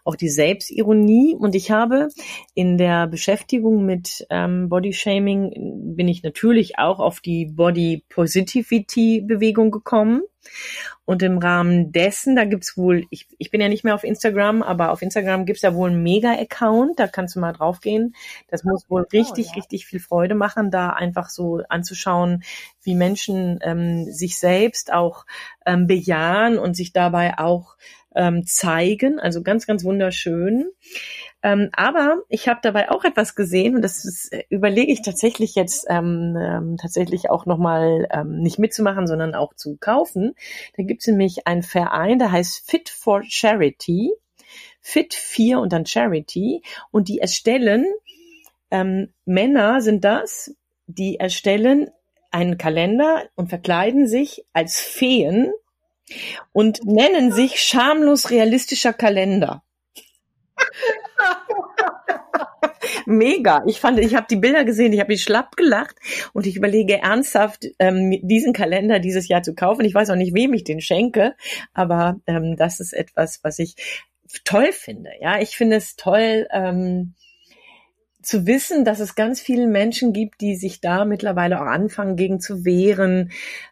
auch 0.05 0.17
die 0.17 0.29
Selbstironie. 0.29 1.35
Und 1.39 1.55
ich 1.55 1.71
habe 1.71 2.09
in 2.55 2.79
der 2.79 3.07
Beschäftigung 3.07 3.85
mit 3.85 4.27
ähm, 4.31 4.69
Bodyshaming 4.69 5.95
bin 5.97 6.09
ich 6.09 6.23
natürlich 6.23 6.79
auch 6.79 6.99
auf 6.99 7.21
die 7.21 7.47
Body 7.47 8.05
Positivity 8.09 9.21
Bewegung 9.21 9.71
gekommen. 9.71 10.23
Und 11.11 11.25
im 11.25 11.39
Rahmen 11.39 11.91
dessen, 11.91 12.37
da 12.37 12.45
gibt's 12.45 12.77
wohl, 12.77 13.05
ich, 13.11 13.27
ich 13.37 13.51
bin 13.51 13.61
ja 13.61 13.69
nicht 13.69 13.83
mehr 13.83 13.97
auf 13.97 14.05
Instagram, 14.05 14.63
aber 14.63 14.93
auf 14.93 15.03
Instagram 15.03 15.45
gibt's 15.45 15.63
da 15.63 15.75
wohl 15.75 15.91
einen 15.91 16.05
Mega-Account, 16.05 17.01
da 17.01 17.09
kannst 17.09 17.35
du 17.35 17.41
mal 17.41 17.53
draufgehen. 17.53 18.15
Das 18.47 18.63
muss 18.63 18.89
wohl 18.89 19.09
richtig, 19.13 19.47
oh, 19.47 19.51
ja. 19.51 19.55
richtig 19.57 19.87
viel 19.87 19.99
Freude 19.99 20.37
machen, 20.37 20.71
da 20.71 20.91
einfach 20.91 21.29
so 21.29 21.63
anzuschauen, 21.69 22.45
wie 22.85 22.95
Menschen 22.95 23.59
ähm, 23.63 24.05
sich 24.05 24.39
selbst 24.39 24.93
auch 24.93 25.27
ähm, 25.67 25.89
bejahen 25.89 26.61
und 26.61 26.77
sich 26.77 26.93
dabei 26.93 27.41
auch 27.41 27.75
ähm, 28.15 28.47
zeigen. 28.47 29.19
Also 29.19 29.43
ganz, 29.43 29.67
ganz 29.67 29.83
wunderschön. 29.83 30.71
Ähm, 31.43 31.71
aber 31.73 32.23
ich 32.29 32.49
habe 32.49 32.61
dabei 32.63 32.91
auch 32.91 33.05
etwas 33.05 33.35
gesehen 33.35 33.75
und 33.75 33.83
das 33.83 34.05
ist, 34.05 34.33
äh, 34.33 34.45
überlege 34.51 34.93
ich 34.93 35.03
tatsächlich 35.03 35.55
jetzt 35.55 35.87
ähm, 35.89 36.37
ähm, 36.39 36.77
tatsächlich 36.77 37.31
auch 37.31 37.47
nochmal 37.47 38.07
ähm, 38.11 38.41
nicht 38.41 38.59
mitzumachen, 38.59 39.07
sondern 39.07 39.35
auch 39.35 39.55
zu 39.55 39.77
kaufen. 39.79 40.35
Da 40.77 40.83
gibt 40.83 41.01
es 41.01 41.07
nämlich 41.07 41.47
einen 41.47 41.63
Verein, 41.63 42.19
der 42.19 42.33
heißt 42.33 42.69
Fit 42.69 42.91
for 42.91 43.23
Charity. 43.23 44.13
Fit 44.83 45.15
4 45.15 45.61
und 45.61 45.73
dann 45.73 45.87
Charity. 45.87 46.63
Und 46.91 47.09
die 47.09 47.21
erstellen, 47.21 47.87
ähm, 48.71 49.13
Männer 49.25 49.81
sind 49.81 50.05
das, 50.05 50.55
die 50.87 51.19
erstellen 51.19 51.91
einen 52.31 52.59
Kalender 52.59 53.25
und 53.35 53.49
verkleiden 53.49 54.07
sich 54.07 54.45
als 54.53 54.81
Feen 54.81 55.53
und 56.53 56.85
nennen 56.85 57.33
sich 57.33 57.61
schamlos 57.61 58.31
realistischer 58.31 58.93
Kalender. 58.93 59.63
Mega. 63.07 63.63
Ich 63.67 63.81
fand, 63.81 63.99
ich 63.99 64.15
habe 64.15 64.27
die 64.31 64.37
Bilder 64.37 64.65
gesehen, 64.65 64.93
ich 64.93 65.01
habe 65.01 65.13
mich 65.13 65.23
schlapp 65.23 65.57
gelacht 65.57 65.97
und 66.33 66.47
ich 66.47 66.57
überlege 66.57 66.99
ernsthaft, 66.99 67.67
ähm, 67.79 68.19
diesen 68.23 68.53
Kalender 68.53 68.99
dieses 68.99 69.29
Jahr 69.29 69.43
zu 69.43 69.55
kaufen. 69.55 69.85
Ich 69.85 69.95
weiß 69.95 70.11
auch 70.11 70.17
nicht, 70.17 70.35
wem 70.35 70.55
ich 70.55 70.65
den 70.65 70.81
schenke, 70.81 71.35
aber 71.73 72.21
ähm, 72.27 72.57
das 72.57 72.81
ist 72.81 72.93
etwas, 72.93 73.41
was 73.43 73.59
ich 73.59 73.75
toll 74.45 74.73
finde. 74.73 75.11
Ja, 75.21 75.41
ich 75.41 75.57
finde 75.57 75.77
es 75.77 75.97
toll. 75.97 76.47
Ähm, 76.53 77.15
zu 78.23 78.47
wissen, 78.47 78.85
dass 78.85 79.01
es 79.01 79.15
ganz 79.15 79.41
viele 79.41 79.67
Menschen 79.67 80.13
gibt, 80.13 80.43
die 80.43 80.55
sich 80.55 80.83
da 80.83 81.07
mittlerweile 81.07 81.61
auch 81.61 81.67
anfangen, 81.67 82.17
gegen 82.17 82.39
zu 82.39 82.67
wehren, 82.67 83.31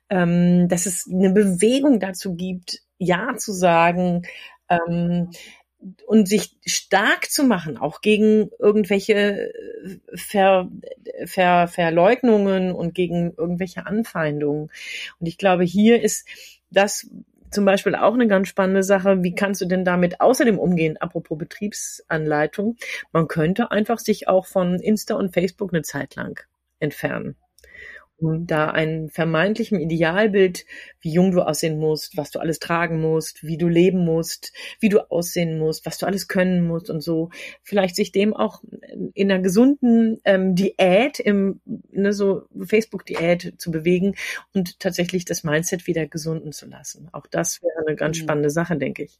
ähm, 0.09 0.69
dass 0.69 0.87
es 0.87 1.07
eine 1.07 1.31
Bewegung 1.31 2.01
dazu 2.01 2.35
gibt, 2.35 2.81
Ja 2.97 3.37
zu 3.37 3.53
sagen 3.53 4.23
ähm, 4.69 5.31
und 6.07 6.29
sich 6.29 6.57
stark 6.67 7.31
zu 7.31 7.45
machen, 7.45 7.77
auch 7.77 8.01
gegen 8.01 8.51
irgendwelche 8.59 9.53
Ver, 10.15 10.69
Ver, 11.27 11.69
Verleugnungen 11.69 12.73
und 12.73 12.95
gegen 12.95 13.33
irgendwelche 13.37 13.87
Anfeindungen. 13.87 14.71
Und 15.21 15.27
ich 15.27 15.39
glaube, 15.39 15.65
hier 15.65 16.03
ist 16.03 16.27
das, 16.71 17.09
zum 17.51 17.65
Beispiel 17.65 17.95
auch 17.95 18.13
eine 18.13 18.27
ganz 18.27 18.49
spannende 18.49 18.83
Sache. 18.83 19.23
Wie 19.23 19.35
kannst 19.35 19.61
du 19.61 19.67
denn 19.67 19.85
damit 19.85 20.21
außerdem 20.21 20.59
umgehen? 20.59 20.99
Apropos 20.99 21.39
Betriebsanleitung. 21.39 22.77
Man 23.13 23.27
könnte 23.27 23.71
einfach 23.71 23.99
sich 23.99 24.29
auch 24.29 24.47
von 24.47 24.81
Insta 24.81 25.15
und 25.15 25.33
Facebook 25.33 25.73
eine 25.73 25.83
Zeit 25.83 26.15
lang 26.15 26.41
entfernen 26.79 27.37
da 28.21 28.71
ein 28.71 29.09
vermeintlichem 29.11 29.79
Idealbild, 29.79 30.67
wie 31.01 31.13
jung 31.13 31.31
du 31.31 31.43
aussehen 31.43 31.79
musst, 31.79 32.17
was 32.17 32.31
du 32.31 32.41
alles 32.41 32.59
tragen 32.59 33.01
musst, 33.01 33.45
wie 33.45 33.57
du 33.57 33.69
leben 33.69 34.05
musst, 34.05 34.53
wie 34.81 34.89
du 34.89 35.11
aussehen 35.11 35.59
musst, 35.59 35.87
was 35.87 35.99
du 35.99 36.07
alles 36.07 36.27
können 36.27 36.67
musst 36.67 36.91
und 36.91 37.01
so, 37.01 37.31
vielleicht 37.63 37.95
sich 37.95 38.11
dem 38.11 38.35
auch 38.35 38.63
in 39.15 39.31
einer 39.31 39.43
gesunden 39.43 40.21
ähm, 40.25 40.55
Diät, 40.55 41.21
im 41.21 41.61
ne, 41.65 42.13
so 42.13 42.43
Facebook-Diät 42.61 43.55
zu 43.59 43.71
bewegen 43.71 44.17
und 44.53 44.81
tatsächlich 44.81 45.25
das 45.25 45.45
Mindset 45.45 45.87
wieder 45.87 46.07
gesunden 46.07 46.53
zu 46.53 46.67
lassen. 46.67 47.09
Auch 47.13 47.27
das 47.27 47.63
wäre 47.63 47.87
eine 47.87 47.97
ganz 47.97 48.19
mhm. 48.19 48.23
spannende 48.23 48.51
Sache, 48.51 48.77
denke 48.77 49.05
ich. 49.05 49.19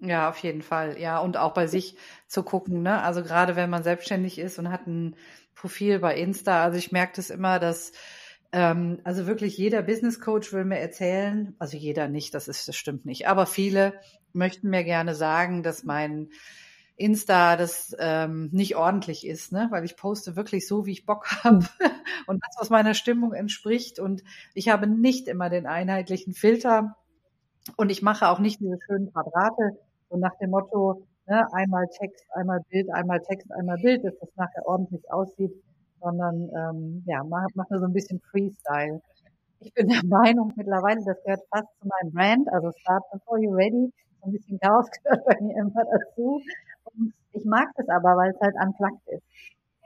Ja, 0.00 0.28
auf 0.28 0.36
jeden 0.38 0.60
Fall. 0.60 1.00
Ja, 1.00 1.18
und 1.20 1.38
auch 1.38 1.54
bei 1.54 1.66
sich 1.66 1.96
zu 2.26 2.42
gucken, 2.42 2.82
ne? 2.82 3.02
Also 3.02 3.22
gerade 3.22 3.56
wenn 3.56 3.70
man 3.70 3.82
selbstständig 3.82 4.38
ist 4.38 4.58
und 4.58 4.70
hat 4.70 4.86
ein 4.86 5.16
Profil 5.56 5.98
bei 5.98 6.16
Insta. 6.16 6.62
Also 6.62 6.78
ich 6.78 6.92
merke 6.92 7.14
das 7.16 7.30
immer, 7.30 7.58
dass 7.58 7.92
ähm, 8.52 9.00
also 9.02 9.26
wirklich 9.26 9.58
jeder 9.58 9.82
Business 9.82 10.20
Coach 10.20 10.52
will 10.52 10.64
mir 10.64 10.78
erzählen, 10.78 11.56
also 11.58 11.76
jeder 11.76 12.08
nicht, 12.08 12.34
das 12.34 12.46
ist, 12.46 12.68
das 12.68 12.76
stimmt 12.76 13.04
nicht, 13.04 13.26
aber 13.26 13.46
viele 13.46 13.94
möchten 14.32 14.70
mir 14.70 14.84
gerne 14.84 15.14
sagen, 15.14 15.62
dass 15.64 15.82
mein 15.82 16.28
Insta 16.96 17.56
das 17.56 17.94
ähm, 17.98 18.48
nicht 18.52 18.76
ordentlich 18.76 19.26
ist, 19.26 19.52
ne? 19.52 19.66
weil 19.70 19.84
ich 19.84 19.96
poste 19.96 20.36
wirklich 20.36 20.66
so, 20.66 20.86
wie 20.86 20.92
ich 20.92 21.06
Bock 21.06 21.26
habe 21.44 21.66
und 22.26 22.42
das, 22.46 22.56
was 22.58 22.70
meiner 22.70 22.94
Stimmung 22.94 23.32
entspricht. 23.32 23.98
Und 23.98 24.22
ich 24.54 24.68
habe 24.68 24.86
nicht 24.86 25.28
immer 25.28 25.50
den 25.50 25.66
einheitlichen 25.66 26.32
Filter 26.32 26.96
und 27.76 27.90
ich 27.90 28.00
mache 28.00 28.28
auch 28.28 28.38
nicht 28.38 28.60
diese 28.60 28.78
schönen 28.86 29.12
Quadrate, 29.12 29.78
so 30.08 30.16
nach 30.16 30.38
dem 30.38 30.50
Motto, 30.50 31.06
ne, 31.26 31.46
einmal 31.52 31.86
Text, 31.98 32.24
einmal 32.34 32.60
Bild, 32.70 32.90
einmal 32.92 33.20
Text, 33.20 33.50
einmal 33.52 33.78
Bild, 33.78 34.04
dass 34.04 34.18
das 34.18 34.28
nachher 34.36 34.66
ordentlich 34.66 35.02
aussieht, 35.10 35.52
sondern 36.00 36.50
ähm, 36.56 37.02
ja, 37.06 37.22
mach, 37.24 37.46
mach 37.54 37.68
nur 37.70 37.80
so 37.80 37.86
ein 37.86 37.92
bisschen 37.92 38.20
Freestyle. 38.30 39.00
Ich 39.60 39.72
bin 39.74 39.88
der 39.88 40.04
Meinung 40.04 40.52
mittlerweile, 40.56 41.00
das 41.04 41.22
gehört 41.24 41.42
fast 41.50 41.68
zu 41.80 41.88
meinem 41.88 42.12
Brand, 42.12 42.48
also 42.52 42.70
Start 42.80 43.04
Before 43.12 43.40
You 43.40 43.52
Ready, 43.52 43.92
so 44.20 44.26
ein 44.26 44.32
bisschen 44.32 44.58
Chaos 44.60 44.86
gehört 45.02 45.24
bei 45.24 45.36
mir 45.40 45.56
immer 45.56 45.84
dazu. 45.84 46.42
Und 46.84 47.12
ich 47.32 47.44
mag 47.44 47.68
das 47.76 47.88
aber, 47.88 48.16
weil 48.16 48.30
es 48.30 48.40
halt 48.40 48.54
unplugged 48.62 49.08
ist. 49.08 49.22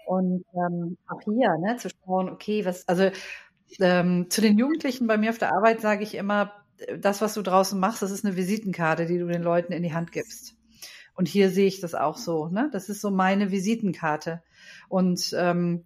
Und 0.06 0.44
ähm, 0.54 0.96
auch 1.08 1.20
hier, 1.22 1.56
ne, 1.58 1.76
zu 1.76 1.88
schauen, 1.88 2.30
okay, 2.30 2.64
was, 2.64 2.86
also 2.88 3.10
ähm, 3.78 4.28
zu 4.28 4.40
den 4.40 4.58
Jugendlichen 4.58 5.06
bei 5.06 5.16
mir 5.16 5.30
auf 5.30 5.38
der 5.38 5.54
Arbeit 5.54 5.80
sage 5.80 6.02
ich 6.02 6.14
immer, 6.16 6.52
das, 6.98 7.20
was 7.20 7.34
du 7.34 7.42
draußen 7.42 7.78
machst, 7.78 8.02
das 8.02 8.10
ist 8.10 8.24
eine 8.24 8.36
Visitenkarte, 8.36 9.06
die 9.06 9.18
du 9.18 9.26
den 9.26 9.42
Leuten 9.42 9.72
in 9.72 9.82
die 9.82 9.92
Hand 9.92 10.12
gibst. 10.12 10.56
Und 11.20 11.28
hier 11.28 11.50
sehe 11.50 11.66
ich 11.66 11.80
das 11.80 11.94
auch 11.94 12.16
so. 12.16 12.48
Ne? 12.48 12.70
Das 12.72 12.88
ist 12.88 13.02
so 13.02 13.10
meine 13.10 13.50
Visitenkarte. 13.50 14.42
Und 14.88 15.36
ähm, 15.36 15.84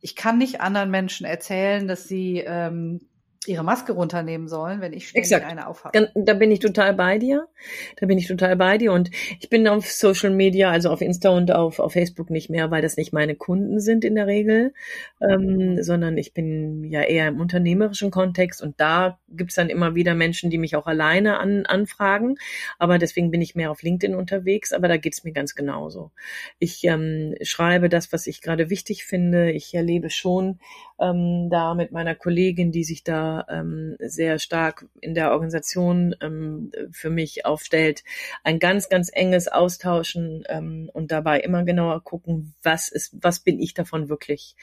ich 0.00 0.14
kann 0.14 0.38
nicht 0.38 0.60
anderen 0.60 0.92
Menschen 0.92 1.26
erzählen, 1.26 1.88
dass 1.88 2.06
sie 2.06 2.44
ähm, 2.46 3.00
ihre 3.48 3.64
Maske 3.64 3.92
runternehmen 3.92 4.48
sollen, 4.48 4.80
wenn 4.80 4.92
ich 4.92 5.08
ständig 5.08 5.32
Exakt. 5.32 5.50
eine 5.50 5.66
aufhabe. 5.66 6.10
Da 6.14 6.34
bin 6.34 6.50
ich 6.50 6.60
total 6.60 6.94
bei 6.94 7.18
dir. 7.18 7.48
Da 7.96 8.06
bin 8.06 8.18
ich 8.18 8.26
total 8.26 8.56
bei 8.56 8.78
dir. 8.78 8.92
Und 8.92 9.10
ich 9.40 9.48
bin 9.48 9.66
auf 9.68 9.90
Social 9.90 10.30
Media, 10.30 10.70
also 10.70 10.90
auf 10.90 11.00
Insta 11.00 11.30
und 11.30 11.52
auf, 11.52 11.78
auf 11.78 11.92
Facebook 11.92 12.30
nicht 12.30 12.50
mehr, 12.50 12.70
weil 12.70 12.82
das 12.82 12.96
nicht 12.96 13.12
meine 13.12 13.34
Kunden 13.34 13.80
sind 13.80 14.04
in 14.04 14.14
der 14.14 14.26
Regel, 14.26 14.72
ähm, 15.20 15.82
sondern 15.82 16.18
ich 16.18 16.34
bin 16.34 16.84
ja 16.84 17.02
eher 17.02 17.28
im 17.28 17.40
unternehmerischen 17.40 18.10
Kontext 18.10 18.62
und 18.62 18.80
da 18.80 19.18
gibt's 19.28 19.54
dann 19.54 19.68
immer 19.68 19.94
wieder 19.94 20.14
Menschen, 20.14 20.50
die 20.50 20.58
mich 20.58 20.76
auch 20.76 20.86
alleine 20.86 21.38
an, 21.38 21.66
anfragen. 21.66 22.36
Aber 22.78 22.98
deswegen 22.98 23.30
bin 23.30 23.42
ich 23.42 23.54
mehr 23.54 23.70
auf 23.70 23.82
LinkedIn 23.82 24.16
unterwegs, 24.16 24.72
aber 24.72 24.88
da 24.88 24.96
geht's 24.96 25.24
mir 25.24 25.32
ganz 25.32 25.54
genauso. 25.54 26.10
Ich 26.58 26.84
ähm, 26.84 27.34
schreibe 27.42 27.88
das, 27.88 28.12
was 28.12 28.26
ich 28.26 28.40
gerade 28.40 28.70
wichtig 28.70 29.04
finde. 29.04 29.52
Ich 29.52 29.74
erlebe 29.74 30.10
schon 30.10 30.58
ähm, 31.00 31.48
da 31.50 31.74
mit 31.74 31.92
meiner 31.92 32.14
Kollegin, 32.14 32.72
die 32.72 32.84
sich 32.84 33.04
da 33.04 33.37
ähm, 33.48 33.96
sehr 34.00 34.38
stark 34.38 34.86
in 35.00 35.14
der 35.14 35.32
Organisation 35.32 36.14
ähm, 36.20 36.72
für 36.90 37.10
mich 37.10 37.44
aufstellt, 37.44 38.04
ein 38.44 38.58
ganz, 38.58 38.88
ganz 38.88 39.10
enges 39.12 39.48
Austauschen 39.48 40.44
ähm, 40.48 40.90
und 40.92 41.10
dabei 41.10 41.40
immer 41.40 41.64
genauer 41.64 42.02
gucken, 42.02 42.54
was 42.62 42.88
ist, 42.88 43.14
was 43.20 43.40
bin 43.40 43.60
ich 43.60 43.74
davon 43.74 44.08
wirklich. 44.08 44.56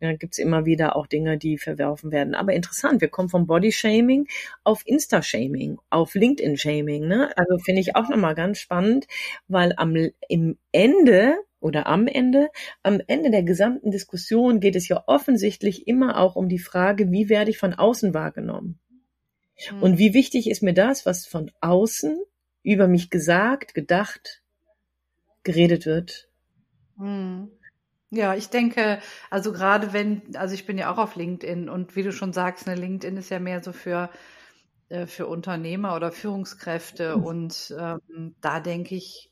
Da 0.00 0.12
gibt's 0.14 0.38
immer 0.38 0.64
wieder 0.64 0.96
auch 0.96 1.06
Dinge, 1.06 1.38
die 1.38 1.58
verwerfen 1.58 2.10
werden. 2.12 2.34
Aber 2.34 2.52
interessant, 2.52 3.00
wir 3.00 3.08
kommen 3.08 3.28
vom 3.28 3.46
Body-Shaming 3.46 4.26
auf 4.64 4.82
Insta-Shaming, 4.86 5.78
auf 5.90 6.14
LinkedIn-Shaming. 6.14 7.06
Ne? 7.06 7.30
Also 7.36 7.58
finde 7.58 7.80
ich 7.80 7.96
auch 7.96 8.08
nochmal 8.08 8.34
ganz 8.34 8.58
spannend, 8.58 9.06
weil 9.48 9.74
am 9.76 9.96
im 10.28 10.58
Ende 10.72 11.36
oder 11.60 11.86
am 11.86 12.06
Ende, 12.06 12.50
am 12.82 13.00
Ende 13.06 13.30
der 13.30 13.42
gesamten 13.42 13.90
Diskussion 13.90 14.60
geht 14.60 14.76
es 14.76 14.88
ja 14.88 15.04
offensichtlich 15.06 15.86
immer 15.86 16.18
auch 16.18 16.36
um 16.36 16.48
die 16.48 16.58
Frage, 16.58 17.10
wie 17.12 17.28
werde 17.28 17.50
ich 17.50 17.58
von 17.58 17.74
außen 17.74 18.14
wahrgenommen? 18.14 18.78
Mhm. 19.70 19.82
Und 19.82 19.98
wie 19.98 20.14
wichtig 20.14 20.48
ist 20.48 20.62
mir 20.62 20.74
das, 20.74 21.06
was 21.06 21.26
von 21.26 21.50
außen 21.60 22.20
über 22.62 22.88
mich 22.88 23.10
gesagt, 23.10 23.74
gedacht, 23.74 24.42
geredet 25.42 25.86
wird? 25.86 26.28
Mhm. 26.96 27.50
Ja, 28.12 28.34
ich 28.34 28.48
denke, 28.48 28.98
also 29.30 29.52
gerade 29.52 29.92
wenn, 29.92 30.22
also 30.34 30.52
ich 30.52 30.66
bin 30.66 30.78
ja 30.78 30.92
auch 30.92 30.98
auf 30.98 31.14
LinkedIn 31.14 31.68
und 31.68 31.94
wie 31.94 32.02
du 32.02 32.12
schon 32.12 32.32
sagst, 32.32 32.66
ne, 32.66 32.74
LinkedIn 32.74 33.16
ist 33.16 33.30
ja 33.30 33.38
mehr 33.38 33.62
so 33.62 33.72
für 33.72 34.10
äh, 34.90 35.06
für 35.06 35.28
Unternehmer 35.28 35.94
oder 35.94 36.10
Führungskräfte 36.10 37.16
mhm. 37.16 37.24
und 37.24 37.74
ähm, 37.78 38.34
da 38.40 38.58
denke 38.58 38.96
ich, 38.96 39.30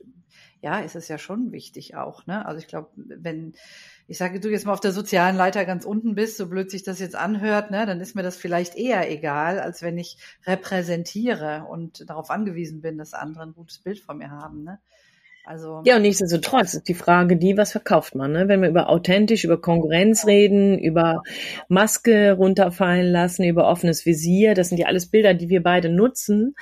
ja, 0.60 0.80
ist 0.80 0.96
es 0.96 1.08
ja 1.08 1.18
schon 1.18 1.52
wichtig 1.52 1.96
auch. 1.96 2.26
Ne? 2.26 2.44
Also 2.44 2.60
ich 2.60 2.66
glaube, 2.66 2.90
wenn 2.96 3.54
ich 4.06 4.18
sage, 4.18 4.40
du 4.40 4.48
jetzt 4.48 4.64
mal 4.64 4.72
auf 4.72 4.80
der 4.80 4.92
sozialen 4.92 5.36
Leiter 5.36 5.64
ganz 5.64 5.84
unten 5.84 6.14
bist, 6.14 6.38
so 6.38 6.48
blöd 6.48 6.70
sich 6.70 6.82
das 6.82 6.98
jetzt 6.98 7.14
anhört, 7.14 7.70
ne, 7.70 7.84
dann 7.84 8.00
ist 8.00 8.16
mir 8.16 8.22
das 8.22 8.36
vielleicht 8.36 8.74
eher 8.74 9.10
egal, 9.10 9.60
als 9.60 9.82
wenn 9.82 9.98
ich 9.98 10.16
repräsentiere 10.46 11.66
und 11.68 12.08
darauf 12.08 12.30
angewiesen 12.30 12.80
bin, 12.80 12.96
dass 12.96 13.12
andere 13.12 13.44
ein 13.44 13.52
gutes 13.52 13.78
Bild 13.78 14.00
von 14.00 14.16
mir 14.16 14.30
haben. 14.30 14.64
Ne? 14.64 14.80
Also 15.48 15.80
ja, 15.86 15.96
und 15.96 16.02
nichtsdestotrotz 16.02 16.74
ist 16.74 16.88
die 16.88 16.94
Frage 16.94 17.38
die, 17.38 17.56
was 17.56 17.72
verkauft 17.72 18.14
man? 18.14 18.32
Ne? 18.32 18.48
Wenn 18.48 18.60
wir 18.60 18.68
über 18.68 18.90
authentisch, 18.90 19.44
über 19.44 19.58
Konkurrenz 19.58 20.26
reden, 20.26 20.78
über 20.78 21.22
Maske 21.68 22.32
runterfallen 22.32 23.10
lassen, 23.10 23.44
über 23.44 23.66
offenes 23.66 24.04
Visier, 24.04 24.52
das 24.52 24.68
sind 24.68 24.76
ja 24.76 24.88
alles 24.88 25.06
Bilder, 25.06 25.32
die 25.32 25.48
wir 25.48 25.62
beide 25.62 25.88
nutzen. 25.88 26.54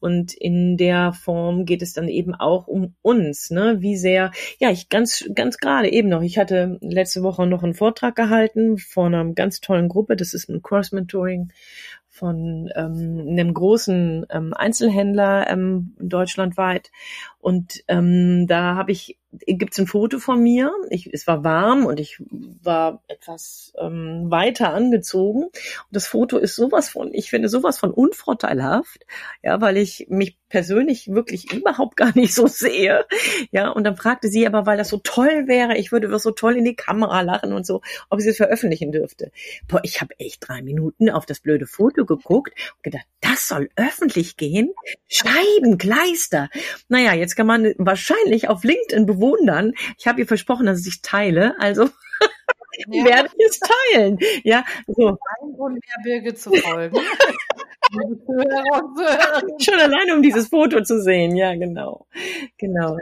Und 0.00 0.34
in 0.34 0.76
der 0.76 1.12
Form 1.12 1.66
geht 1.66 1.82
es 1.82 1.92
dann 1.92 2.08
eben 2.08 2.34
auch 2.34 2.66
um 2.66 2.96
uns, 3.00 3.50
ne? 3.50 3.76
Wie 3.78 3.96
sehr, 3.96 4.32
ja, 4.58 4.72
ich 4.72 4.88
ganz, 4.88 5.24
ganz 5.36 5.58
gerade 5.58 5.92
eben 5.92 6.08
noch, 6.08 6.22
ich 6.22 6.36
hatte 6.36 6.78
letzte 6.80 7.22
Woche 7.22 7.46
noch 7.46 7.62
einen 7.62 7.74
Vortrag 7.74 8.16
gehalten 8.16 8.76
von 8.76 9.14
einer 9.14 9.32
ganz 9.34 9.60
tollen 9.60 9.88
Gruppe, 9.88 10.16
das 10.16 10.34
ist 10.34 10.48
ein 10.48 10.62
Cross-Mentoring 10.62 11.52
von 12.12 12.70
ähm, 12.76 13.26
einem 13.26 13.54
großen 13.54 14.26
ähm, 14.28 14.52
Einzelhändler 14.52 15.48
ähm, 15.48 15.96
deutschlandweit. 15.98 16.92
Und 17.38 17.82
ähm, 17.88 18.46
da 18.46 18.76
habe 18.76 18.92
ich 18.92 19.18
gibt's 19.46 19.78
ein 19.78 19.86
Foto 19.86 20.18
von 20.18 20.42
mir. 20.42 20.72
Ich, 20.90 21.12
es 21.12 21.26
war 21.26 21.42
warm 21.44 21.86
und 21.86 21.98
ich 21.98 22.22
war 22.62 23.02
etwas 23.08 23.72
ähm, 23.78 24.30
weiter 24.30 24.72
angezogen. 24.72 25.44
Und 25.44 25.52
das 25.90 26.06
Foto 26.06 26.38
ist 26.38 26.54
sowas 26.54 26.90
von, 26.90 27.12
ich 27.14 27.30
finde 27.30 27.48
sowas 27.48 27.78
von 27.78 27.90
unvorteilhaft, 27.90 29.06
ja, 29.42 29.60
weil 29.60 29.76
ich 29.76 30.06
mich 30.08 30.36
persönlich 30.48 31.08
wirklich 31.08 31.52
überhaupt 31.52 31.96
gar 31.96 32.16
nicht 32.16 32.34
so 32.34 32.46
sehe. 32.46 33.06
Ja, 33.50 33.70
und 33.70 33.84
dann 33.84 33.96
fragte 33.96 34.28
sie 34.28 34.46
aber, 34.46 34.66
weil 34.66 34.76
das 34.76 34.90
so 34.90 34.98
toll 34.98 35.44
wäre, 35.46 35.76
ich 35.78 35.92
würde 35.92 36.18
so 36.18 36.30
toll 36.30 36.56
in 36.56 36.64
die 36.64 36.76
Kamera 36.76 37.22
lachen 37.22 37.52
und 37.52 37.66
so, 37.66 37.80
ob 38.10 38.20
sie 38.20 38.28
es 38.28 38.36
veröffentlichen 38.36 38.92
dürfte. 38.92 39.32
Boah, 39.66 39.80
ich 39.82 40.00
habe 40.00 40.14
echt 40.18 40.46
drei 40.46 40.62
Minuten 40.62 41.08
auf 41.08 41.24
das 41.24 41.40
blöde 41.40 41.66
Foto 41.66 42.04
geguckt 42.04 42.52
und 42.76 42.82
gedacht, 42.82 43.06
das 43.20 43.48
soll 43.48 43.70
öffentlich 43.76 44.36
gehen? 44.36 44.74
Scheibenkleister. 45.08 46.50
Naja, 46.88 47.14
jetzt 47.14 47.34
kann 47.34 47.46
man 47.46 47.72
wahrscheinlich 47.78 48.48
auf 48.48 48.62
LinkedIn 48.62 49.06
bewundern. 49.22 49.72
Ich 49.98 50.06
habe 50.06 50.20
ihr 50.20 50.26
versprochen, 50.26 50.66
dass 50.66 50.86
ich 50.86 51.02
teile. 51.02 51.54
Also 51.58 51.88
ja. 52.88 53.04
werde 53.04 53.28
ich 53.36 53.46
es 53.46 53.60
teilen. 53.60 54.18
Ja, 54.44 54.64
so. 54.86 55.08
Ein 55.08 55.52
Grund 55.56 55.74
mehr 55.74 56.02
Birgit 56.04 56.38
zu 56.38 56.52
folgen. 56.52 56.96
Schon 59.58 59.78
alleine, 59.78 60.14
um 60.14 60.22
dieses 60.22 60.48
Foto 60.48 60.82
zu 60.82 61.02
sehen. 61.02 61.36
Ja, 61.36 61.54
genau. 61.54 62.06
Genau. 62.56 62.96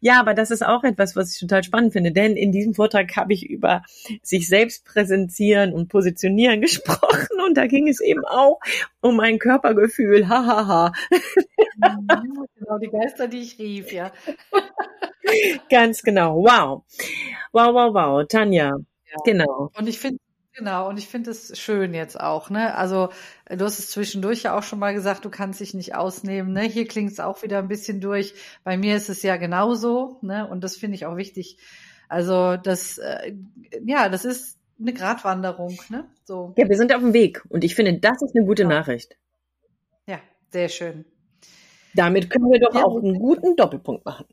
Ja, 0.00 0.20
aber 0.20 0.34
das 0.34 0.50
ist 0.50 0.64
auch 0.64 0.82
etwas, 0.84 1.14
was 1.14 1.34
ich 1.34 1.40
total 1.40 1.62
spannend 1.62 1.92
finde, 1.92 2.12
denn 2.12 2.36
in 2.36 2.52
diesem 2.52 2.74
Vortrag 2.74 3.14
habe 3.16 3.32
ich 3.34 3.48
über 3.48 3.82
sich 4.22 4.48
selbst 4.48 4.84
präsentieren 4.84 5.74
und 5.74 5.88
positionieren 5.88 6.60
gesprochen 6.62 7.40
und 7.46 7.56
da 7.56 7.66
ging 7.66 7.88
es 7.88 8.00
eben 8.00 8.24
auch 8.24 8.60
um 9.00 9.16
mein 9.16 9.38
Körpergefühl. 9.38 10.28
Hahaha. 10.28 10.92
Ha, 11.82 11.96
ha. 12.08 12.22
genau, 12.58 12.78
die 12.78 12.88
Geister, 12.88 13.28
die 13.28 13.40
ich 13.40 13.58
rief, 13.58 13.92
ja. 13.92 14.12
Ganz 15.68 16.02
genau. 16.02 16.36
Wow. 16.36 16.84
Wow, 17.52 17.74
wow, 17.74 17.94
wow. 17.94 18.26
Tanja. 18.26 18.78
Ja. 19.10 19.16
Genau. 19.24 19.70
Und 19.76 19.88
ich 19.88 19.98
finde 19.98 20.18
Genau, 20.52 20.88
und 20.88 20.98
ich 20.98 21.06
finde 21.06 21.30
es 21.30 21.58
schön 21.58 21.94
jetzt 21.94 22.18
auch, 22.18 22.50
ne? 22.50 22.74
Also 22.74 23.10
du 23.48 23.64
hast 23.64 23.78
es 23.78 23.90
zwischendurch 23.90 24.42
ja 24.42 24.58
auch 24.58 24.64
schon 24.64 24.80
mal 24.80 24.92
gesagt, 24.92 25.24
du 25.24 25.30
kannst 25.30 25.60
dich 25.60 25.74
nicht 25.74 25.94
ausnehmen, 25.94 26.52
ne? 26.52 26.62
Hier 26.62 26.88
klingt 26.88 27.12
es 27.12 27.20
auch 27.20 27.42
wieder 27.42 27.58
ein 27.58 27.68
bisschen 27.68 28.00
durch. 28.00 28.34
Bei 28.64 28.76
mir 28.76 28.96
ist 28.96 29.08
es 29.08 29.22
ja 29.22 29.36
genauso, 29.36 30.18
ne? 30.22 30.48
Und 30.48 30.64
das 30.64 30.76
finde 30.76 30.96
ich 30.96 31.06
auch 31.06 31.16
wichtig. 31.16 31.58
Also 32.08 32.56
das, 32.56 32.98
äh, 32.98 33.34
ja, 33.84 34.08
das 34.08 34.24
ist 34.24 34.58
eine 34.80 34.92
Gratwanderung, 34.92 35.78
ne? 35.88 36.08
So. 36.24 36.52
Ja, 36.56 36.68
wir 36.68 36.76
sind 36.76 36.92
auf 36.92 37.00
dem 37.00 37.12
Weg 37.12 37.44
und 37.48 37.62
ich 37.62 37.76
finde, 37.76 38.00
das 38.00 38.20
ist 38.20 38.34
eine 38.34 38.44
gute 38.44 38.64
ja. 38.64 38.68
Nachricht. 38.68 39.16
Ja, 40.06 40.18
sehr 40.50 40.68
schön. 40.68 41.04
Damit 41.94 42.28
können 42.28 42.50
wir 42.50 42.58
doch 42.58 42.74
ja, 42.74 42.84
auch 42.84 42.96
einen 43.00 43.18
guten 43.18 43.54
Doppelpunkt 43.54 44.04
machen. 44.04 44.26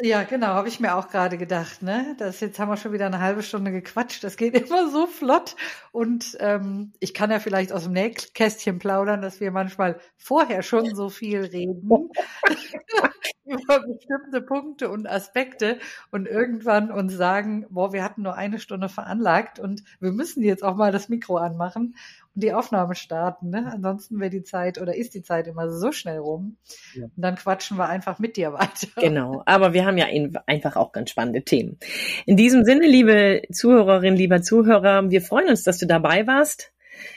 Ja, 0.00 0.24
genau, 0.24 0.48
habe 0.48 0.68
ich 0.68 0.80
mir 0.80 0.96
auch 0.96 1.08
gerade 1.08 1.38
gedacht. 1.38 1.82
Ne? 1.82 2.16
Das 2.18 2.40
jetzt 2.40 2.58
haben 2.58 2.70
wir 2.70 2.76
schon 2.76 2.92
wieder 2.92 3.06
eine 3.06 3.20
halbe 3.20 3.42
Stunde 3.42 3.70
gequatscht. 3.70 4.24
Das 4.24 4.36
geht 4.36 4.54
immer 4.68 4.90
so 4.90 5.06
flott. 5.06 5.54
Und 5.92 6.36
ähm, 6.40 6.92
ich 6.98 7.14
kann 7.14 7.30
ja 7.30 7.38
vielleicht 7.38 7.72
aus 7.72 7.84
dem 7.84 7.92
Nähkästchen 7.92 8.78
plaudern, 8.78 9.22
dass 9.22 9.40
wir 9.40 9.50
manchmal 9.52 10.00
vorher 10.16 10.62
schon 10.62 10.94
so 10.94 11.08
viel 11.08 11.44
reden 11.44 11.88
über 13.44 13.80
bestimmte 13.80 14.40
Punkte 14.40 14.90
und 14.90 15.08
Aspekte 15.08 15.78
und 16.10 16.26
irgendwann 16.26 16.90
uns 16.90 17.12
sagen, 17.12 17.66
boah, 17.68 17.92
wir 17.92 18.02
hatten 18.02 18.22
nur 18.22 18.34
eine 18.34 18.58
Stunde 18.58 18.88
veranlagt 18.88 19.58
und 19.58 19.82
wir 20.00 20.12
müssen 20.12 20.42
jetzt 20.42 20.64
auch 20.64 20.76
mal 20.76 20.92
das 20.92 21.08
Mikro 21.08 21.36
anmachen 21.36 21.94
die 22.34 22.52
Aufnahme 22.52 22.94
starten. 22.94 23.50
Ne? 23.50 23.70
Ansonsten 23.72 24.18
wäre 24.20 24.30
die 24.30 24.42
Zeit 24.42 24.80
oder 24.80 24.94
ist 24.94 25.14
die 25.14 25.22
Zeit 25.22 25.46
immer 25.46 25.70
so 25.70 25.92
schnell 25.92 26.18
rum. 26.18 26.56
Ja. 26.94 27.04
Und 27.04 27.12
dann 27.16 27.36
quatschen 27.36 27.76
wir 27.76 27.88
einfach 27.88 28.18
mit 28.18 28.36
dir 28.36 28.52
weiter. 28.52 28.88
Genau, 29.02 29.42
aber 29.46 29.72
wir 29.72 29.84
haben 29.84 29.98
ja 29.98 30.06
einfach 30.46 30.76
auch 30.76 30.92
ganz 30.92 31.10
spannende 31.10 31.42
Themen. 31.42 31.78
In 32.24 32.36
diesem 32.36 32.64
Sinne, 32.64 32.86
liebe 32.86 33.42
Zuhörerinnen, 33.50 34.16
lieber 34.16 34.42
Zuhörer, 34.42 35.10
wir 35.10 35.20
freuen 35.20 35.48
uns, 35.48 35.64
dass 35.64 35.78
du 35.78 35.86
dabei 35.86 36.26
warst, 36.26 36.72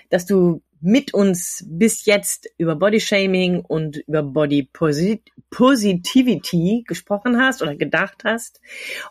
dass 0.09 0.25
du 0.25 0.61
mit 0.85 1.15
uns 1.15 1.65
bis 1.67 2.05
jetzt 2.05 2.47
über 2.59 2.75
Bodyshaming 2.75 3.61
und 3.61 3.97
über 4.07 4.21
Body 4.21 4.69
Positivity 5.49 6.83
gesprochen 6.87 7.41
hast 7.41 7.63
oder 7.63 7.75
gedacht 7.75 8.21
hast. 8.23 8.61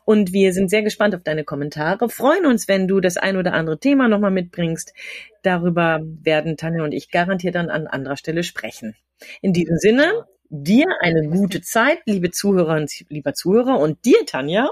Und 0.05 0.33
wir 0.33 0.53
sind 0.53 0.71
sehr 0.71 0.85
gespannt 0.85 1.17
auf 1.17 1.25
deine 1.25 1.43
Kommentare. 1.43 2.09
Freuen 2.09 2.47
uns, 2.47 2.69
wenn 2.69 2.87
du 2.87 3.01
das 3.01 3.17
ein 3.17 3.37
oder 3.37 3.55
andere 3.55 3.81
Thema 3.81 4.07
nochmal 4.07 4.31
mitbringst. 4.31 4.95
Darüber 5.43 6.01
werden 6.23 6.57
Tanja 6.57 6.85
und 6.85 6.93
ich 6.93 7.11
garantiert 7.11 7.57
dann 7.57 7.71
an 7.71 7.89
anderer 7.89 8.17
Stelle 8.17 8.45
sprechen. 8.45 8.95
In 9.43 9.53
diesem 9.53 9.77
Sinne, 9.79 10.27
dir 10.51 10.87
eine 11.01 11.29
gute 11.29 11.61
Zeit, 11.61 11.99
liebe 12.07 12.31
Zuhörerinnen, 12.31 12.89
lieber 13.09 13.35
Zuhörer 13.35 13.81
und 13.81 14.05
dir, 14.05 14.25
Tanja, 14.27 14.71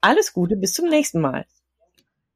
alles 0.00 0.32
Gute, 0.32 0.56
bis 0.56 0.72
zum 0.72 0.88
nächsten 0.88 1.20
Mal. 1.20 1.44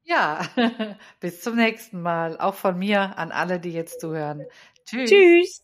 Ja, 0.07 0.47
bis 1.21 1.41
zum 1.41 1.57
nächsten 1.57 2.01
Mal. 2.03 2.39
Auch 2.39 2.55
von 2.55 2.79
mir 2.79 3.17
an 3.19 3.33
alle, 3.33 3.59
die 3.61 3.73
jetzt 3.73 4.01
zuhören. 4.01 4.47
Tschüss. 4.85 5.11
Tschüss. 5.11 5.64